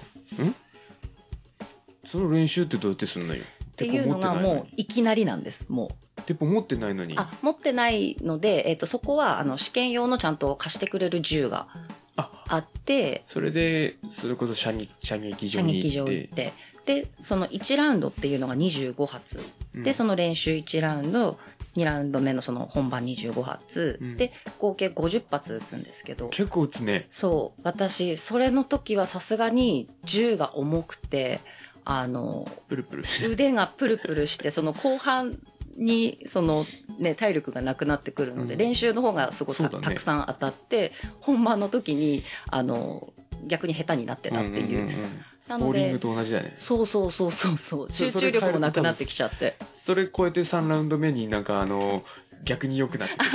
[2.05, 3.43] その練習ってどうやってすんのよ？
[3.43, 6.21] っていうのがもういきなりなんです、もう。
[6.25, 7.15] 鉄砲持ってないのに。
[7.17, 11.67] あ、持ってないので、えーっと、そこは、あの、試験用のちゃんと貸してくれる銃が
[12.15, 12.43] あ。
[12.47, 15.87] あって、それでそれこそ射撃射撃場射に行って。
[15.89, 16.53] 撃場行って、
[16.85, 19.41] で、その1ラウンドっていうのが25発。
[19.73, 19.83] うん。
[19.83, 21.39] で、その練習1ラウンド、
[21.75, 24.17] 2ラウンド目のその本番25発、うん。
[24.17, 27.07] で、合計50発撃つんですけど、結構撃つね。
[27.09, 31.39] そう、私、それの時はさすがに銃が重くて、
[31.85, 33.03] あの、プルプル。
[33.29, 35.37] 腕がプルプルして、その後半
[35.77, 36.65] に、その
[36.99, 38.59] ね、体力がなくなってくるので、うん。
[38.59, 39.95] 練習の方がすごくた,、ね。
[39.95, 40.91] くさん当たって、
[41.21, 43.13] 本番の時に、あの、
[43.47, 44.83] 逆に下手になってたっていう。
[44.83, 46.53] んんんんなのでボーリングと同じだよね。
[46.55, 47.91] そうそうそうそうそう。
[47.91, 49.57] 集中力もなくなってきちゃって。
[49.67, 52.03] それ超えて3ラウンド目になんかあの
[52.43, 53.29] 逆に良くなってくる。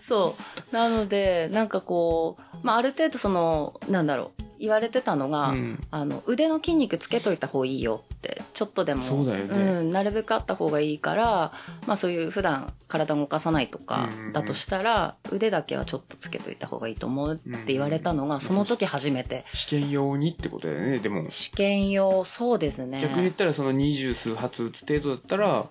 [0.00, 0.36] そ
[0.72, 0.74] う。
[0.74, 5.80] なのでなんかこう、まあ、ある程度そのなんだろう言われてたのが、うん。
[5.90, 9.80] あの腕の筋肉つけといた方がいいよってちょっとでもそうだよね。
[9.80, 11.52] ん、なるべくあった方がいいから、
[11.86, 14.32] まあ、そういう普段体動かさないとかうんうんうん。
[14.32, 18.40] だとしたら、腕だけはちょっとつけといた方がいいと思うって言われたのが、うん。
[18.40, 19.44] その時初めて。
[19.54, 21.30] 試験用にってことだよねでも。
[21.30, 23.00] 試験用そうですね。
[23.00, 25.66] 逆に言ったらその二十数発打つ程度だったら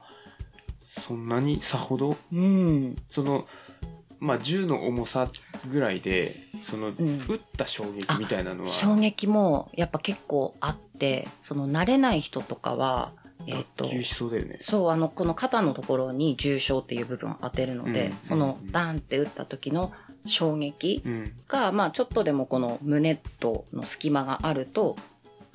[0.99, 2.17] そんなにさほど？
[2.33, 2.97] うん。
[3.11, 3.47] その
[4.19, 5.29] まあ銃の重さ
[5.71, 6.93] ぐらいでその、ん。
[7.27, 8.69] 撃った衝撃みたいなのは。
[8.69, 13.13] 衝撃もやっぱ結構あってその慣れない人とかは
[13.47, 14.59] えっ、と脱臼しそうだよね。
[14.61, 18.13] そうあのこの肩のところに重傷っていう部分を当てるので、うん。
[18.21, 18.71] そのうん。
[18.71, 19.91] ダンって打った時の
[20.25, 21.33] 衝撃うん。
[21.47, 24.97] が、まあちょっとでもこの胸との隙間があると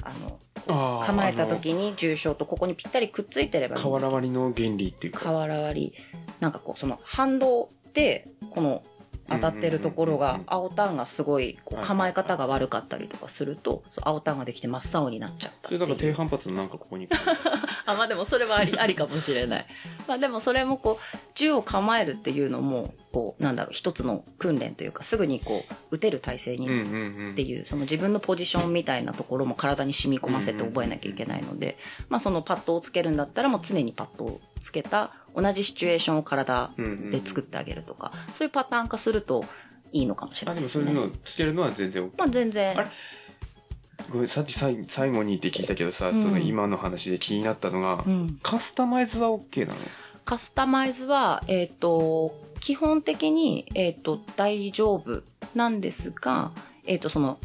[0.02, 5.94] あのあー構えた時に重傷とここにぴったりくっついてればいい瓦割りの原理っていうか瓦割り
[6.40, 8.82] なんかこうその反動でこの
[9.28, 15.80] 当たってるところが青タンがすごいこうはい構え方が悪かったりとかすると青タンができて真っ青になっちゃったっていう。
[15.80, 17.09] それなんか低反発のなんかここに
[17.86, 19.66] あまあでもそれはあり ありかもしれない。
[20.07, 26.66] まあでもそれもこう銃を構えるっていうのもこうなんだろう一つの訓練というかすぐにこう撃てる体勢に
[27.32, 31.78] っていうその自分のポジションみたいなところも体に染み込ませて覚えなきゃいけないので、
[32.09, 36.70] まあ、そのパッドをつけるんだったらもう常にパッドをつけた同じシチュエーションを体
[37.11, 39.45] で作ってあげるとか、そういうパターン化すると
[39.93, 40.85] いいのかもしれあないですね。
[40.85, 42.78] でもそういうのをつけるのは全然 OK まあ、全然。
[42.78, 42.89] あれ？
[44.11, 46.22] ごめんさっき最最後にって聞いたけどさ、うん。
[46.22, 49.80] その今の話で気になったのが、うん、カスタマイズは OK なの？
[50.24, 55.22] カスタマイズは、えっと基本的に、えっと大丈夫
[55.55, 56.53] なんですが、
[56.85, 57.39] えっとその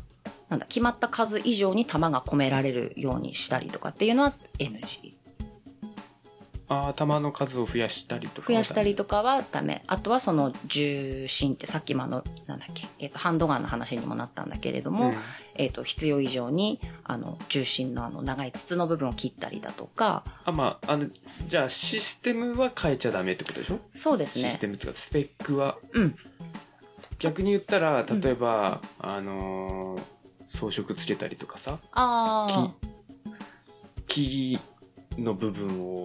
[0.49, 5.08] なんだ決まった数以上に弾が込められるようにしたりとかっていうのは NG。
[6.69, 9.83] ああ弾の数を増やしたりとか増やしたりとかはダメ。
[9.87, 15.13] あとはその重心ってさっきもあの、なんだっけ、えっと、ハンドガンの話にもなったんだけれども、うん
[15.55, 21.07] えっと、必要以上に、あの、重心のあの、長い筒の部分を切ったりだとか、あまああの
[21.47, 23.79] じゃあシステムは変えちゃダメってことでしょ？
[23.89, 24.59] そうですねシス。
[24.59, 25.77] テムっていうかスペックは？
[25.93, 26.15] うん。
[27.17, 30.01] 逆に言ったら例えば、あのー
[30.51, 32.71] 装飾つけたりとかさああ。
[34.07, 34.57] 木
[35.19, 35.99] の部分を。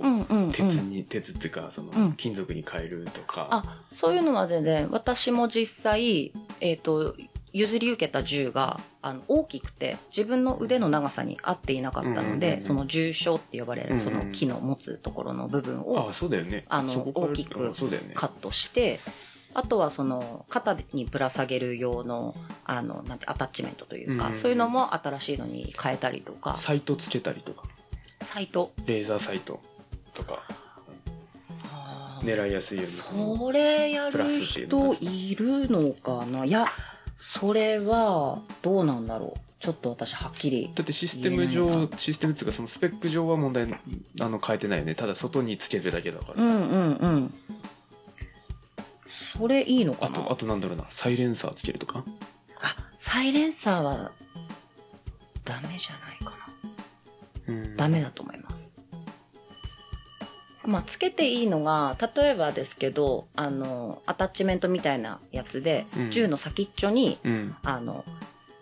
[0.52, 2.12] 鉄に、鉄っていうかそのうん。
[2.12, 7.14] 金属に変えるとか、あ、そういうのは全然、私も実際、えっ、と、
[7.54, 16.64] 譲り受けた銃があの大きくて自分の腕の長さに合っていなかったので、その重傷って呼ばれるその木の持つところの部分をあそうだよね。
[16.68, 17.72] あの大きく
[18.14, 18.98] カットして、
[19.54, 22.34] あとはその肩にぶら下げる用の
[22.64, 26.54] あのなんてアタッチメントというか、そういうのも新しいのに変えたりとか。
[26.54, 27.62] サイトつけたりとか
[28.25, 28.72] サイト。
[28.87, 29.61] レーザーサイト
[30.12, 30.43] とか
[32.22, 36.45] 狙いやすいようにそれやるプラスっていうの人いるのかな？
[36.45, 36.68] いや
[37.16, 39.41] それはどうなんだろう？
[39.61, 43.66] ちょっと私はっきりだってシステム上システムっていうかそのスペック上は問題
[44.20, 44.95] あの変えてないよね。
[44.95, 47.35] ただ外につけるだけだから、うんうんうん。
[49.39, 50.18] それいいのかな？
[50.18, 50.85] あとあとなんだろうな。
[50.91, 52.05] サイレンサーつけるとか？
[52.61, 54.12] あサイレンサーは
[55.45, 56.31] ダメじゃないかな。
[56.31, 56.43] うん
[57.76, 58.76] ダメだと思います。
[60.66, 66.11] まあ、つけていいのが、例えばですけど、あの、アタッチメントみたいなやつで、うん。
[66.11, 67.57] 銃の先っちょに、うん。
[67.62, 68.05] あの、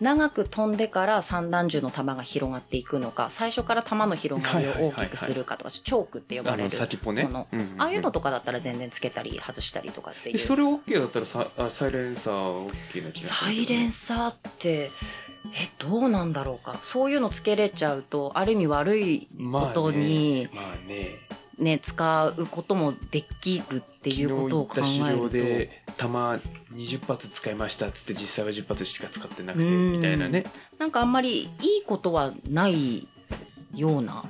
[0.01, 7.23] 長く飛んでから散弾銃の弾が広がっていくのか、最初から弾の広がりを大きくするかとか、チョークって呼ばれる先っぽね。
[7.23, 7.81] うんうんうん。
[7.81, 10.37] ああいうのとかだったら全然つけたり外したりとかっていう。
[10.37, 14.91] えそれ OK だったらサあサイレンサー OK な気がするサイレンサーって、
[15.47, 16.79] え、どうなんだろうか。
[16.83, 21.19] そういうのつけれちゃうと、ある意味悪いことに、まあね,、まあね
[21.59, 26.41] ね、使うこともできるっていうことを考昨日行った資料えるで弾
[26.75, 31.51] 20発使いましたっつって実際は10発しか使ってなくてうんみたいなねと、なんかあんまりいい
[31.87, 33.07] ことはない
[33.75, 34.25] ような。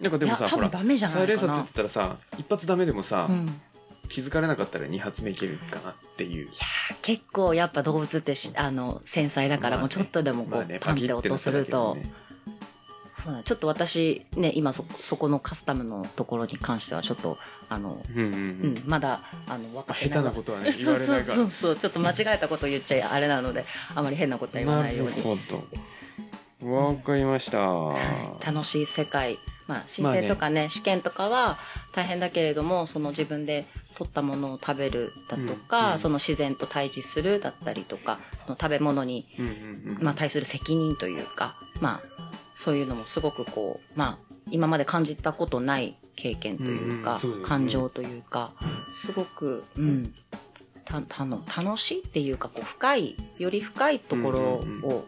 [0.00, 1.68] なんかでもさほら多分ダメじゃないかなサイレンサーつっ。
[1.68, 3.60] てたらさ一発ダメでもさ、うん、
[4.08, 6.48] 気づかれなかったら2発目いけるかなっていう。
[7.02, 9.80] 結構やっぱ動物ってしあの繊細だからまあね。
[9.82, 12.12] もうちょっとでもこう、まあねパンって音すると、ね
[13.14, 17.38] そうだねちょっと私ね今そそこのカスタムのところに関してはちょっと
[17.68, 18.40] あの、うんうんううん
[18.74, 20.24] ん、まだあの分かって下ない。
[20.24, 25.12] 手なことはね言 そうそうそうそうちょっと間違えたこと言っちゃあれなのであまり変なことは言わないように。
[25.12, 25.64] なるほど。
[26.72, 27.98] わかりました、は
[28.42, 28.44] い。
[28.44, 29.38] 楽しい世界。
[29.66, 31.58] まあ申請とかね試験とかは
[31.92, 39.98] 大変だけれどもその自分で取ったものを食べるだとか、うんうんその自然と対峙するだったりとか、その食べ物に、うんうんうん。
[40.00, 48.52] まあ、対する責任というか、まあ、そういうのもすごくこう、まあ、今まで感じたことない経験というか、うんうんそうね感情というか、
[48.94, 50.14] すごく、うん、
[50.84, 54.64] た、たの、楽しいっていうか、こう、深い、より深いところを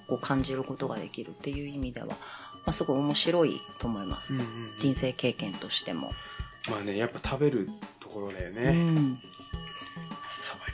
[0.09, 2.15] こう感じることができるっていう意味では、ま
[2.67, 4.35] あ、すごい面白いと思います。
[4.35, 6.11] うんうんうん人生経験としても。
[6.69, 7.71] まあね、やっぱ食べる
[8.07, 8.71] ところだようね。
[8.71, 9.19] ん。
[10.25, 10.71] サバイ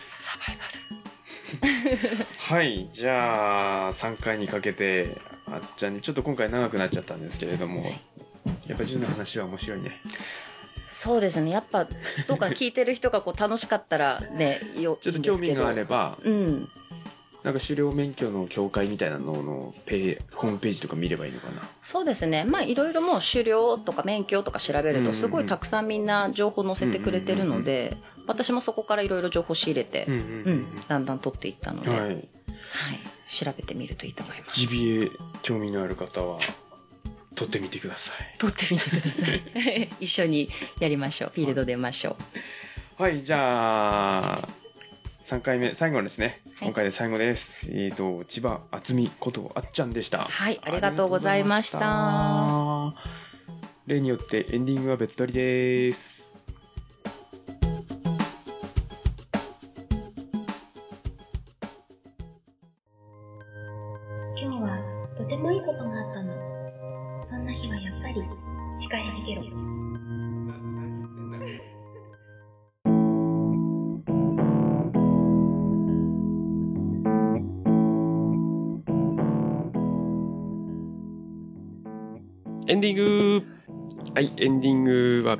[0.00, 2.26] サバイバル。
[2.38, 7.92] はい、じゃあ、3回にかけて、あっちゃんに、ちょっと今回長くなっちゃったんですけれども、
[8.66, 10.00] やっぱ銃の話は面白いね。
[10.88, 11.50] そうですね。
[11.50, 11.84] やっぱ、
[12.26, 16.16] どうか聞いてる人がこう楽しかったらね、よ、ちょっと興味があれば。
[16.16, 16.70] ば、うん。
[17.42, 21.62] なんか狩猟免許の協会みたいなののペーホームページとか見ればいいのかな？
[21.82, 22.44] そうですね。
[22.44, 32.20] まあ、いろいろもう狩猟とか免許とか調べると、すごいたくさんみんな情報載せてくれてるので、私もそこからいろいろ情報仕入れて、うんうん、だんだん取っていったので、はい、はい。
[33.28, 34.60] 調べてみるといいと思います。
[34.60, 35.10] ジビエ
[35.42, 36.38] 興味のある方は、
[37.34, 38.38] 撮ってみてください。
[38.38, 39.42] 取ってみてください。
[40.00, 41.32] 一緒にやりましょう。
[41.34, 42.16] フィールド出ましょ
[42.98, 43.02] う。
[43.02, 44.48] はい、じゃあ、
[45.32, 46.42] 3回目、最後ですね。
[46.56, 47.66] はい今回で最後です。
[47.70, 50.18] えっ、と、千葉厚美ことあっちゃんでした。
[50.18, 53.06] はいありがとうございましたありがとうございまし
[53.86, 56.31] た例によってエンディングは別撮りです。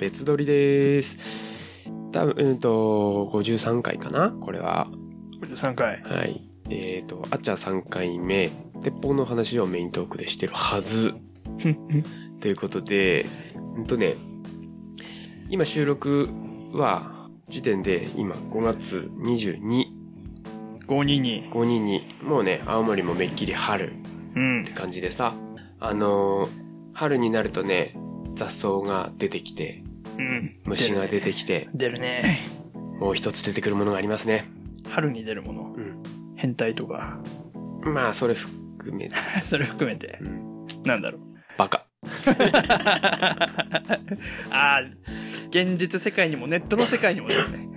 [0.03, 1.17] 別撮りです。
[2.11, 4.33] 多分、うんと、53回かな？
[4.33, 4.89] これは。
[5.41, 6.03] 53回。
[6.03, 6.43] はい。
[6.71, 8.51] えっ、と、あっちゃん3回目、
[8.83, 11.15] 鉄砲の話をメイントークでしてるはず。
[12.43, 13.27] ということで、
[13.77, 14.17] うんとね、
[15.49, 16.29] 今収録
[16.73, 19.87] は、時点で今5月22、
[20.89, 21.49] 522。
[21.53, 23.95] 522、もうね、青森もめっきり春っ
[24.35, 24.73] うんて。
[24.73, 25.33] 感じでさ、
[25.79, 26.63] あのー
[26.95, 27.95] 春になるとね、
[28.35, 29.82] 雑草が出てきて、
[30.19, 30.57] うん。
[30.65, 32.47] 虫が出てきて、出るね。
[32.99, 34.45] もう一つ出てくるものがありますね。
[34.89, 35.75] 春に出るもの。
[35.77, 36.03] うん。
[36.37, 37.19] 変態とか。
[37.83, 40.25] まあ、それ含めて、 それ含めてう。
[40.25, 41.23] ん、なんだろう。
[41.59, 41.87] バカ。
[44.51, 44.83] ああ、
[45.51, 47.69] 現実世界にもネットの世界にも出るね。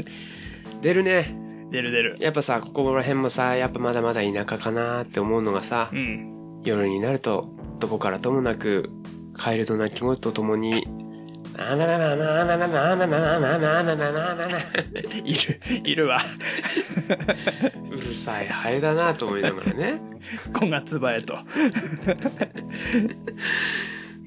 [0.82, 1.24] 出るね。
[1.70, 2.16] 出る出る。
[2.18, 6.60] やっぱさ、ここら辺もさ、やっぱまだまだ田舎かなって思うのがさう、ん。
[6.64, 8.90] 夜になると、どこからともなく、
[9.32, 10.86] カエルの鳴き声とともに、
[11.60, 14.48] ななななななななななななななななな
[15.22, 16.18] いる、いるわ。
[17.90, 20.00] うるさいハエだなと思いながらね。
[20.54, 21.34] 5月映えと。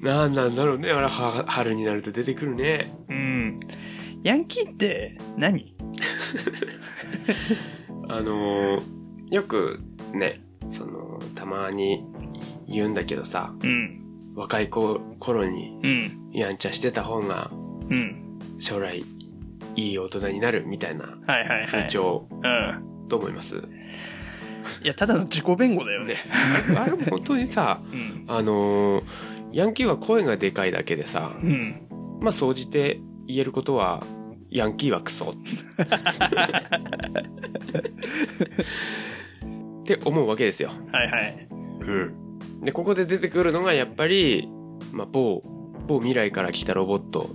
[0.00, 0.92] なんなんだろうね。
[0.92, 2.86] あれ、は春になると出てくるね。
[3.08, 3.58] うん。
[4.22, 5.74] ヤンキーって何？
[8.08, 8.82] あのー、
[9.30, 9.80] よく
[10.12, 12.04] ね、その、たまに
[12.68, 14.03] 言うんだけどさ、うん。
[14.34, 16.30] 若い子頃にうん。
[16.32, 17.56] やんちゃしてた方がう
[17.94, 18.38] ん。
[18.58, 19.04] 将来
[19.76, 21.66] いい大人になるみたいなはいはいはい。
[21.66, 23.08] 風潮うん。
[23.08, 23.56] と思います？
[24.82, 26.16] いや、ただの自己弁護だよね。
[26.78, 28.24] あれも本当にさ、うん。
[28.28, 29.04] あのー
[29.52, 31.86] ヤンキーは声がでかいだけでさ、うん。
[32.20, 34.02] まあ総じて言えることは、
[34.50, 35.30] ヤンキーはクソ。
[35.34, 35.34] っ
[39.84, 40.70] て思うわけですよ。
[40.92, 41.46] はいはい。
[41.50, 41.54] う
[41.84, 42.14] ん。
[42.62, 44.48] で、ここで出てくるのがやっぱり、
[44.92, 45.42] まあ、某、
[45.86, 47.30] 某未来から来たロボット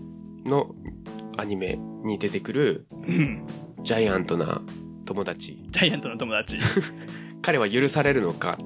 [0.45, 0.75] の
[1.37, 3.45] アニメに出てくるうん。
[3.81, 4.61] ジャイアントな
[5.05, 5.63] 友達。
[5.69, 6.57] ジャイアントの友達。
[7.41, 8.57] 彼は許されるのか。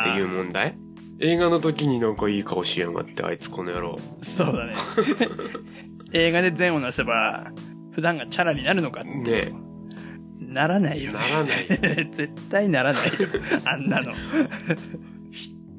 [0.00, 0.76] っていう問題
[1.20, 3.96] 映画の時になんかいい顔しやがって、あいつこの野郎。
[4.20, 4.74] そうだね。
[6.12, 7.52] 映画で善をなせば、
[7.92, 9.52] 普段がチャラになるのかってね
[10.40, 11.18] ならないよね。
[11.18, 11.54] ならな
[12.00, 12.08] い。
[12.10, 13.12] 絶対ならないよ。
[13.64, 14.12] あんなの。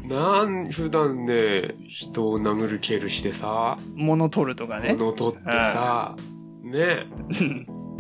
[0.10, 4.94] なん、普段ね、人を殴る蹴るしてさ、物取るとかね。
[4.94, 6.16] 物取ってさ、
[6.64, 7.06] ね。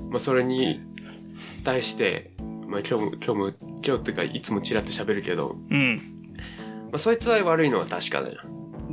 [0.10, 0.82] まあ、それに
[1.64, 2.32] 対して、
[2.68, 3.54] まあ、今日も、今日も、
[3.86, 5.98] 今日っていうか、いつもちらって喋るけど、うん。
[6.92, 8.42] まあ、そいつは悪いのは確かだよ。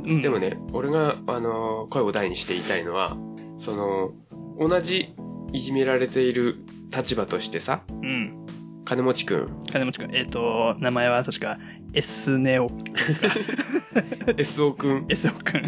[0.05, 0.21] うん。
[0.21, 3.17] でもね、俺が、あのー声を大にして言いたいのは、
[3.57, 4.11] その、
[4.59, 5.15] 同じ
[5.53, 6.57] いじめられている
[6.95, 8.45] 立場としてさ、うん。
[8.85, 10.15] 金持ちくん、金持ちくん。
[10.15, 11.57] えっ、と、名前は確か、
[11.93, 12.69] S ネオ、
[14.37, 15.61] SO くん S オくん。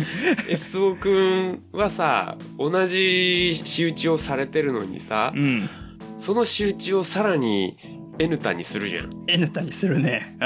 [0.50, 5.70] SO くんはさ同じ仕打ちをされてるのにさうん。
[6.18, 7.78] その仕打ちをさらに
[8.20, 10.38] N タにするじゃん N タにするね。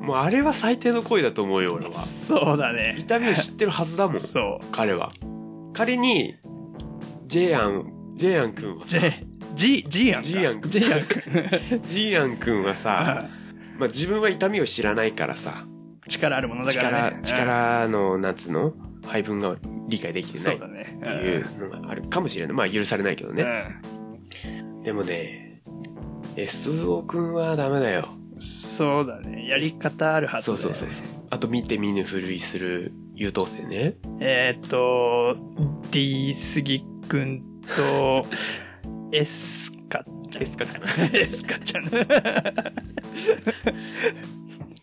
[0.00, 1.90] もうあれは最低の行為だと思うよ俺うん。
[1.90, 2.96] はそうだね。
[2.98, 4.66] 痛みを知ってるはずだもんそう。
[4.72, 5.10] 彼は
[5.74, 6.36] 仮に
[7.26, 8.98] ジェイアンジェイアンくんはさ
[9.54, 10.22] J、G、G アンか。
[10.22, 11.82] G アン G アンくん。
[11.86, 13.28] ジーアンくんはさ、
[13.80, 15.66] まあ、自分は痛みを知らないからさ。
[16.08, 17.20] 力あるものだから力ね。
[17.24, 18.74] 力のなんつうの？
[19.06, 19.56] 配分が
[19.88, 21.02] 理解できうんてないっ。
[21.02, 22.56] ていうのがあるかもしれない。
[22.56, 23.36] まあ許されないけどうん。
[23.36, 23.46] ね、
[24.84, 25.62] でもね
[26.36, 28.08] SO くんはダメだよ。
[28.12, 29.46] うんそうだね。
[29.46, 30.56] やり方あるはずだよ。
[30.58, 31.06] ねそうそうそう。
[31.28, 33.96] あと見て見ぬふりする優等生ね。
[34.18, 35.36] えーっと、
[35.90, 37.42] D 杉くん
[37.76, 38.24] と、
[39.12, 39.79] S か
[40.30, 40.42] ちゃん。
[40.42, 41.84] S かちゃん S かちゃん。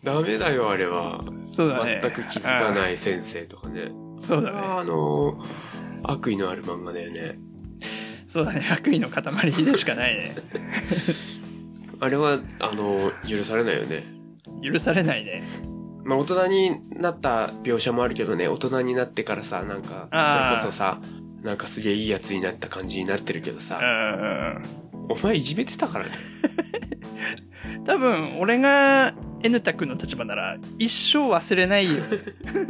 [0.04, 1.98] ダメだよあれはそうだね。
[2.00, 4.18] 全く気づかない先生とかねうん。
[4.18, 4.58] そうだね。
[4.58, 5.42] あの
[6.04, 7.38] 悪意のある漫画だよね
[8.26, 8.66] そうだね。
[8.70, 9.22] 悪意の塊
[9.64, 10.36] でしかないね。
[12.00, 14.04] あれはあの許されないよね
[14.62, 15.42] 許されないね。
[16.04, 21.00] まあ大人になった描写もあるけどね、大人になってからさ、なんか、それこそさ、
[21.42, 24.62] なんかすげえいいやつになった感じになってるけどうさ、ん。
[25.08, 26.10] お前いじめてたからね。
[27.86, 32.02] 多分、俺が N タ君の立場なら、一生忘れないよ。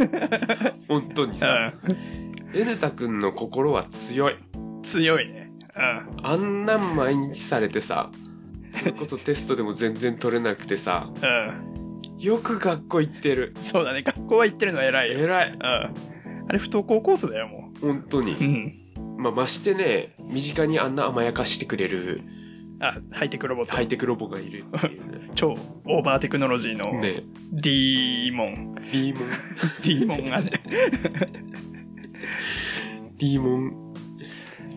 [0.86, 1.72] 本当にさ、
[2.54, 4.36] エヌタ君の心は強い。
[4.54, 4.82] うん。
[4.82, 5.50] 強いね。
[5.76, 6.26] うん。
[6.26, 8.10] あんなん毎日されてさ、
[8.70, 12.18] それこそテストでも全然取れなくてさ、うん。
[12.18, 13.52] よく学校行ってる。
[13.56, 14.02] そうだね。
[14.02, 15.18] 学校は行ってるのは偉いよ。
[15.20, 15.50] 偉い。
[15.52, 15.58] うん。
[15.60, 15.92] あ
[16.52, 18.40] れ不登校コースだよ、も本当にう。
[18.40, 18.44] う。
[18.44, 18.74] ん。
[19.18, 22.22] まあ、ましてね、身近にあんな甘やかしてくれる
[22.80, 23.72] あ、ハイテクロボット。
[23.72, 25.30] ハイテクロボがいるっていうね。
[25.34, 25.54] 超
[25.84, 28.74] オーバーテクノロジーのね、ディーモン。
[28.92, 29.28] リ ーモン、
[29.82, 30.50] ディーモンがね。
[33.18, 33.94] リーモン、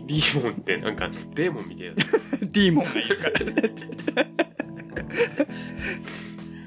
[0.07, 1.95] リーモンってなんかデーモンみたいな。
[2.41, 4.27] ディーモンがいるから。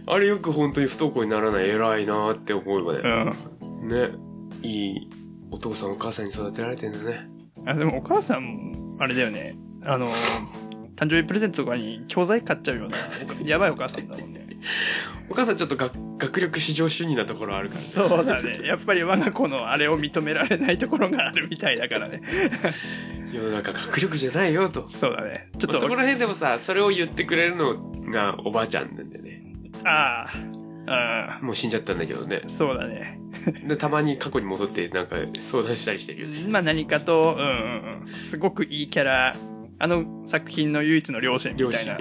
[0.07, 3.87] あれよく本当に不登校にならない偉いなって思うわうね。
[3.87, 3.89] ん。
[3.89, 4.11] ね。
[4.63, 5.11] いい
[5.55, 7.29] お父さんお母さんに育てられてんだね。
[7.65, 9.57] あ、でもお母さん、あれだよね。
[9.85, 10.09] あの、
[10.97, 12.97] 誕生日プレゼントとかに教材買っちゃうような、
[13.47, 14.45] やばいお母さんだもんね。
[15.29, 17.87] お母さんちょっと学学力至上主義なところあるから、ね。
[17.87, 18.61] そうだね。
[18.65, 22.21] やっぱり我が子のあれを認められないところがあるみたいだからね。
[23.33, 24.87] 世の中学力じゃないよと。
[24.89, 25.51] そうだね。
[25.59, 27.77] ちょっと、まあそこら辺でもさ、それを言ってくれるの
[28.11, 29.43] がおばあちゃんなんだよね。
[29.85, 30.27] あ
[30.87, 32.49] あ、もう死んじゃったんだけどねうん、。
[32.49, 33.21] そうだね。
[33.69, 36.47] で、たまに過去に戻ってなんか相談したりしてるよね。
[36.49, 38.09] まあ何かと、うんうんうん。
[38.23, 39.37] すごくいいキャラ、
[39.79, 41.99] あの作品の唯一の両親みたいな。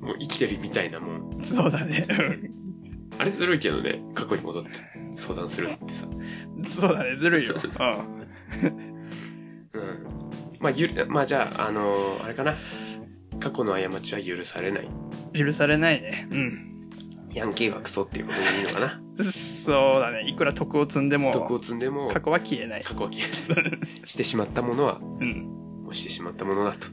[0.00, 1.44] もう生きてるみたいなもん。
[1.44, 2.06] そうだね。
[2.08, 2.60] うん
[3.20, 4.70] あれずるいけどね、過去に戻って
[5.12, 6.06] 相談するってさ。
[6.64, 7.16] そうだね。
[7.16, 7.54] ずるいよ。
[9.74, 10.06] ううん。
[10.58, 12.56] まあ、ゆる、まあじゃあ、あのーあれかな。
[13.38, 14.88] 過去の過ちは許されない。
[14.88, 14.90] ん。
[15.34, 16.28] 許されないね。
[16.30, 16.69] うん。
[17.32, 19.00] ヤンキーはクソっていうことでいいのかな？
[19.22, 20.24] そうだね。
[20.26, 22.82] いくら徳を積んでも、徳を積んでも、過去は消えない。
[22.82, 23.80] 過去は消えない。
[24.04, 25.82] してしまったものは、うん。
[25.84, 26.88] もうしてしまったものだと。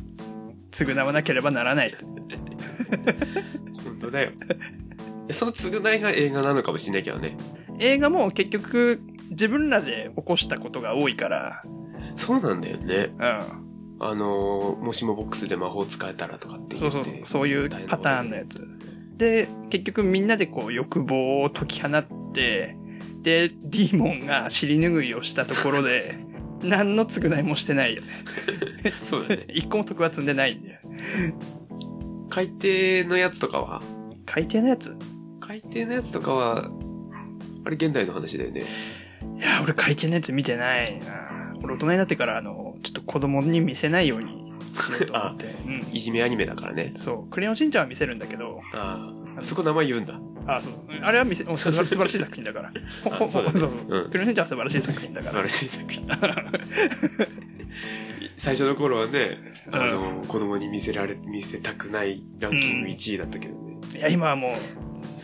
[0.72, 1.94] 償わなければならない。
[3.84, 4.32] 本当だよ。
[5.32, 7.36] その償いが映画なのかもしれないけどね。
[7.80, 11.64] 映画も結局、自分らで起こしたことが多いから、
[12.16, 13.14] そうなんだよね。
[13.18, 13.68] うん。
[14.00, 16.98] あのーもしもボックスで魔法使えたらとかって言って。
[16.98, 18.62] そうそう、そういうパターンのやつ。
[19.18, 22.78] で、結局みんなでこう欲望を解き放って、
[23.22, 26.18] で、ディーモンが尻拭いをしたところで、
[26.63, 28.07] 何の償いもしてないよね。
[29.09, 29.45] そうだね。
[29.53, 30.80] 一個も徳は積んでないんだよ。
[32.30, 33.82] 海底のやつとかは？
[34.26, 34.97] 海底のやつ？
[35.39, 36.70] 海底のやつとかは、
[37.65, 38.63] あれ現代の話だよね。
[39.38, 41.53] いや、俺海底のやつ見てないな。
[41.63, 44.47] 俺大人になってから、あの、ちょっと子供に見せないように
[44.84, 45.45] しようと思って。
[45.65, 45.88] うん。
[45.91, 46.93] いじめアニメだからね。
[46.95, 47.32] そう。
[47.32, 49.43] クレヨンしんちゃんは見せるんだけど、ああ。
[49.43, 50.19] そこ名前言うんだ。
[50.47, 50.73] あ、そう。
[51.01, 52.71] あれは見せ、もう素晴ら素晴らしい作品だから。
[53.03, 55.32] ほほあそうだねそううんクレヨンしんちゃんは素晴らしい作品だから。
[55.32, 56.07] 素晴らしい作品。
[58.38, 59.39] 最初の頃はね、
[59.71, 63.78] あの、子供に見せられ、見せたくないランキング1位だったけどね。
[63.95, 64.51] いや、今はもう、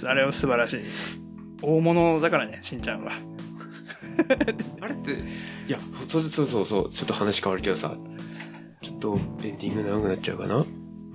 [0.08, 0.80] あれは素晴らしい。
[1.62, 3.14] 大物だからね、しんちゃんは。
[4.82, 5.16] あれって、い
[5.72, 7.96] や、そうそうそうそう、ちょっと話変わるけどさ、
[8.84, 10.58] ちょっとエンディング長くなっちゃうかな？
[10.58, 10.66] ま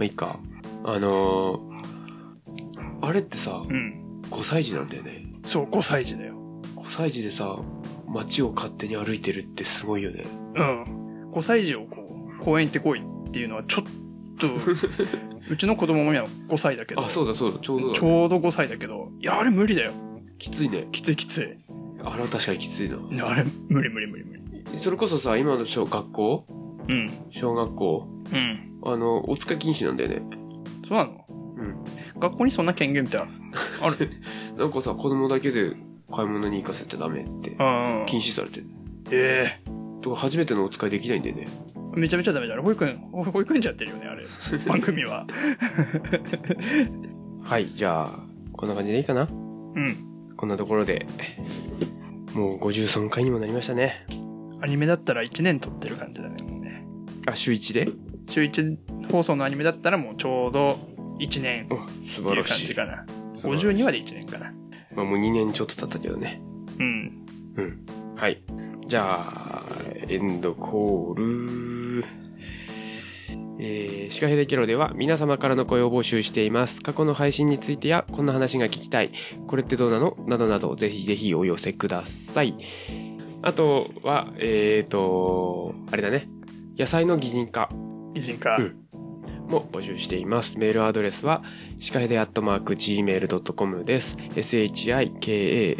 [0.00, 0.40] あいいか。
[0.84, 4.22] あのー、あれってさ、うん。
[4.30, 5.26] 5歳児なんだよね。
[5.44, 6.34] そう、5歳児だよ。
[6.76, 7.58] 5歳児でさ、
[8.06, 10.24] 街を勝手に歩いてるってすごいよね。
[10.56, 11.30] うん。
[11.30, 12.08] 5歳児をこ
[12.40, 13.84] う、公園行ってこいっていうのはちょっ
[14.38, 14.46] と、
[15.50, 19.92] うちの子供も今5歳だけど、あ、そうだそうだ、ちょうどだ、ちょうど5歳だけど、いや、あれ無理だよ。
[20.38, 20.88] きついね。
[20.92, 21.58] きついきつい。
[22.02, 23.28] あれは確かにきついな。
[23.28, 24.78] あれ、無理無理無理無理。
[24.78, 26.46] それこそさ、今の小学校
[26.88, 27.10] うん。
[27.30, 28.80] 小学校うん。
[28.84, 30.22] あの、お使い禁止なんだよね。
[30.86, 31.24] そうなの？
[31.28, 31.32] う
[31.62, 31.74] ん。
[32.20, 33.30] 学校にそんな権限ってある？
[33.82, 34.10] ある？
[34.56, 35.72] なんかさ、子供だけで
[36.10, 37.56] 買い物に行かせちゃダメって、うん。
[38.06, 38.66] 禁止されてる。
[39.10, 39.60] え
[40.02, 41.46] とか、初めてのお使いできないんだよね。
[41.96, 42.62] えめちゃめちゃダメだろ。
[42.62, 44.24] 保育園、保育園じゃってるよね、あれ。
[44.68, 45.26] 番組は。
[47.42, 48.10] はい、じゃあ、
[48.52, 49.22] こんな感じでいいかな？
[49.22, 49.26] う
[49.80, 49.96] ん。
[50.36, 51.06] こんなところで、
[52.34, 53.94] もう53回にもなりましたね。
[54.60, 56.36] アニメだったら1年撮ってる感じだね。
[57.28, 57.88] あ、週1で？
[58.28, 60.78] 週1放送のアニメだったらもうちょうど
[61.18, 62.44] 1年っお、素ていう。
[62.44, 63.04] 感じかな。
[63.34, 64.52] 素晴らしい52話で1年かな。
[64.94, 66.40] まあもう2年ちょっと経ったけどね。
[66.78, 67.26] うん。
[67.56, 67.86] うん。
[68.16, 68.42] はい。
[68.86, 69.64] じゃあ、
[70.08, 72.04] エンドコール。
[73.60, 76.80] えー、シカヘデケロでは皆様からの声を募集しています。
[76.80, 79.10] 過去の配信についてや、こんな話が聞きたい、
[79.48, 80.16] これってどうなの？
[80.26, 82.54] などなど、ぜひぜひお寄せください。
[83.42, 86.28] あとは、えーと、あれだね。
[86.78, 87.68] 野菜の擬人化
[88.14, 88.56] 擬人化。
[88.56, 88.88] うん
[89.48, 90.58] も募集しています。
[90.58, 91.42] メールアドレスは、
[91.78, 94.18] シカヘデアットマーク gmail.com です。
[94.36, 95.72] shikahede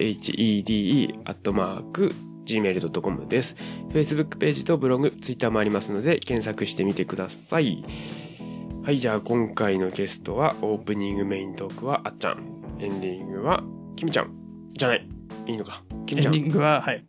[1.24, 2.14] アットマーク
[2.46, 3.56] gmail.com です。
[3.90, 7.82] Facebook ページとブログ、Twitter もありますので、検索してみてください。
[8.84, 12.38] はい、じゃあ今回のゲストは、オープニングメイントークはあっちゃん。
[12.80, 13.62] エンディングは、
[13.96, 14.32] キムちゃん。
[14.72, 15.06] じゃない。
[15.46, 15.82] いいのか。
[16.06, 17.04] キムちゃんエンディングは、はい。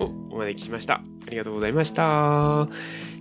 [0.00, 0.94] をお招きしました。
[0.94, 2.68] ありがとうございました。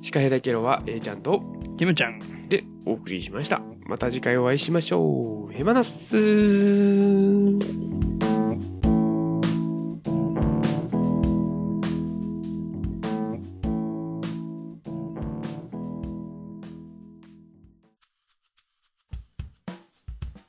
[0.01, 1.43] シカヘデケロは A ちゃんと、
[1.77, 2.19] キムちゃん。
[2.49, 3.61] でお送りしました。
[3.85, 5.53] また次回お会いしましょう。
[5.53, 6.17] ヘマナッス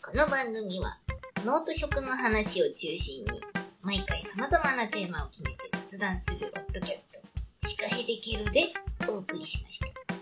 [0.02, 0.98] この番組は、
[1.44, 3.40] ノート食の話を中心に、
[3.82, 8.72] 毎回様々なテーマを決めて雑談するポッドキャスト、シカヘデケロで
[9.12, 10.19] お送りしました。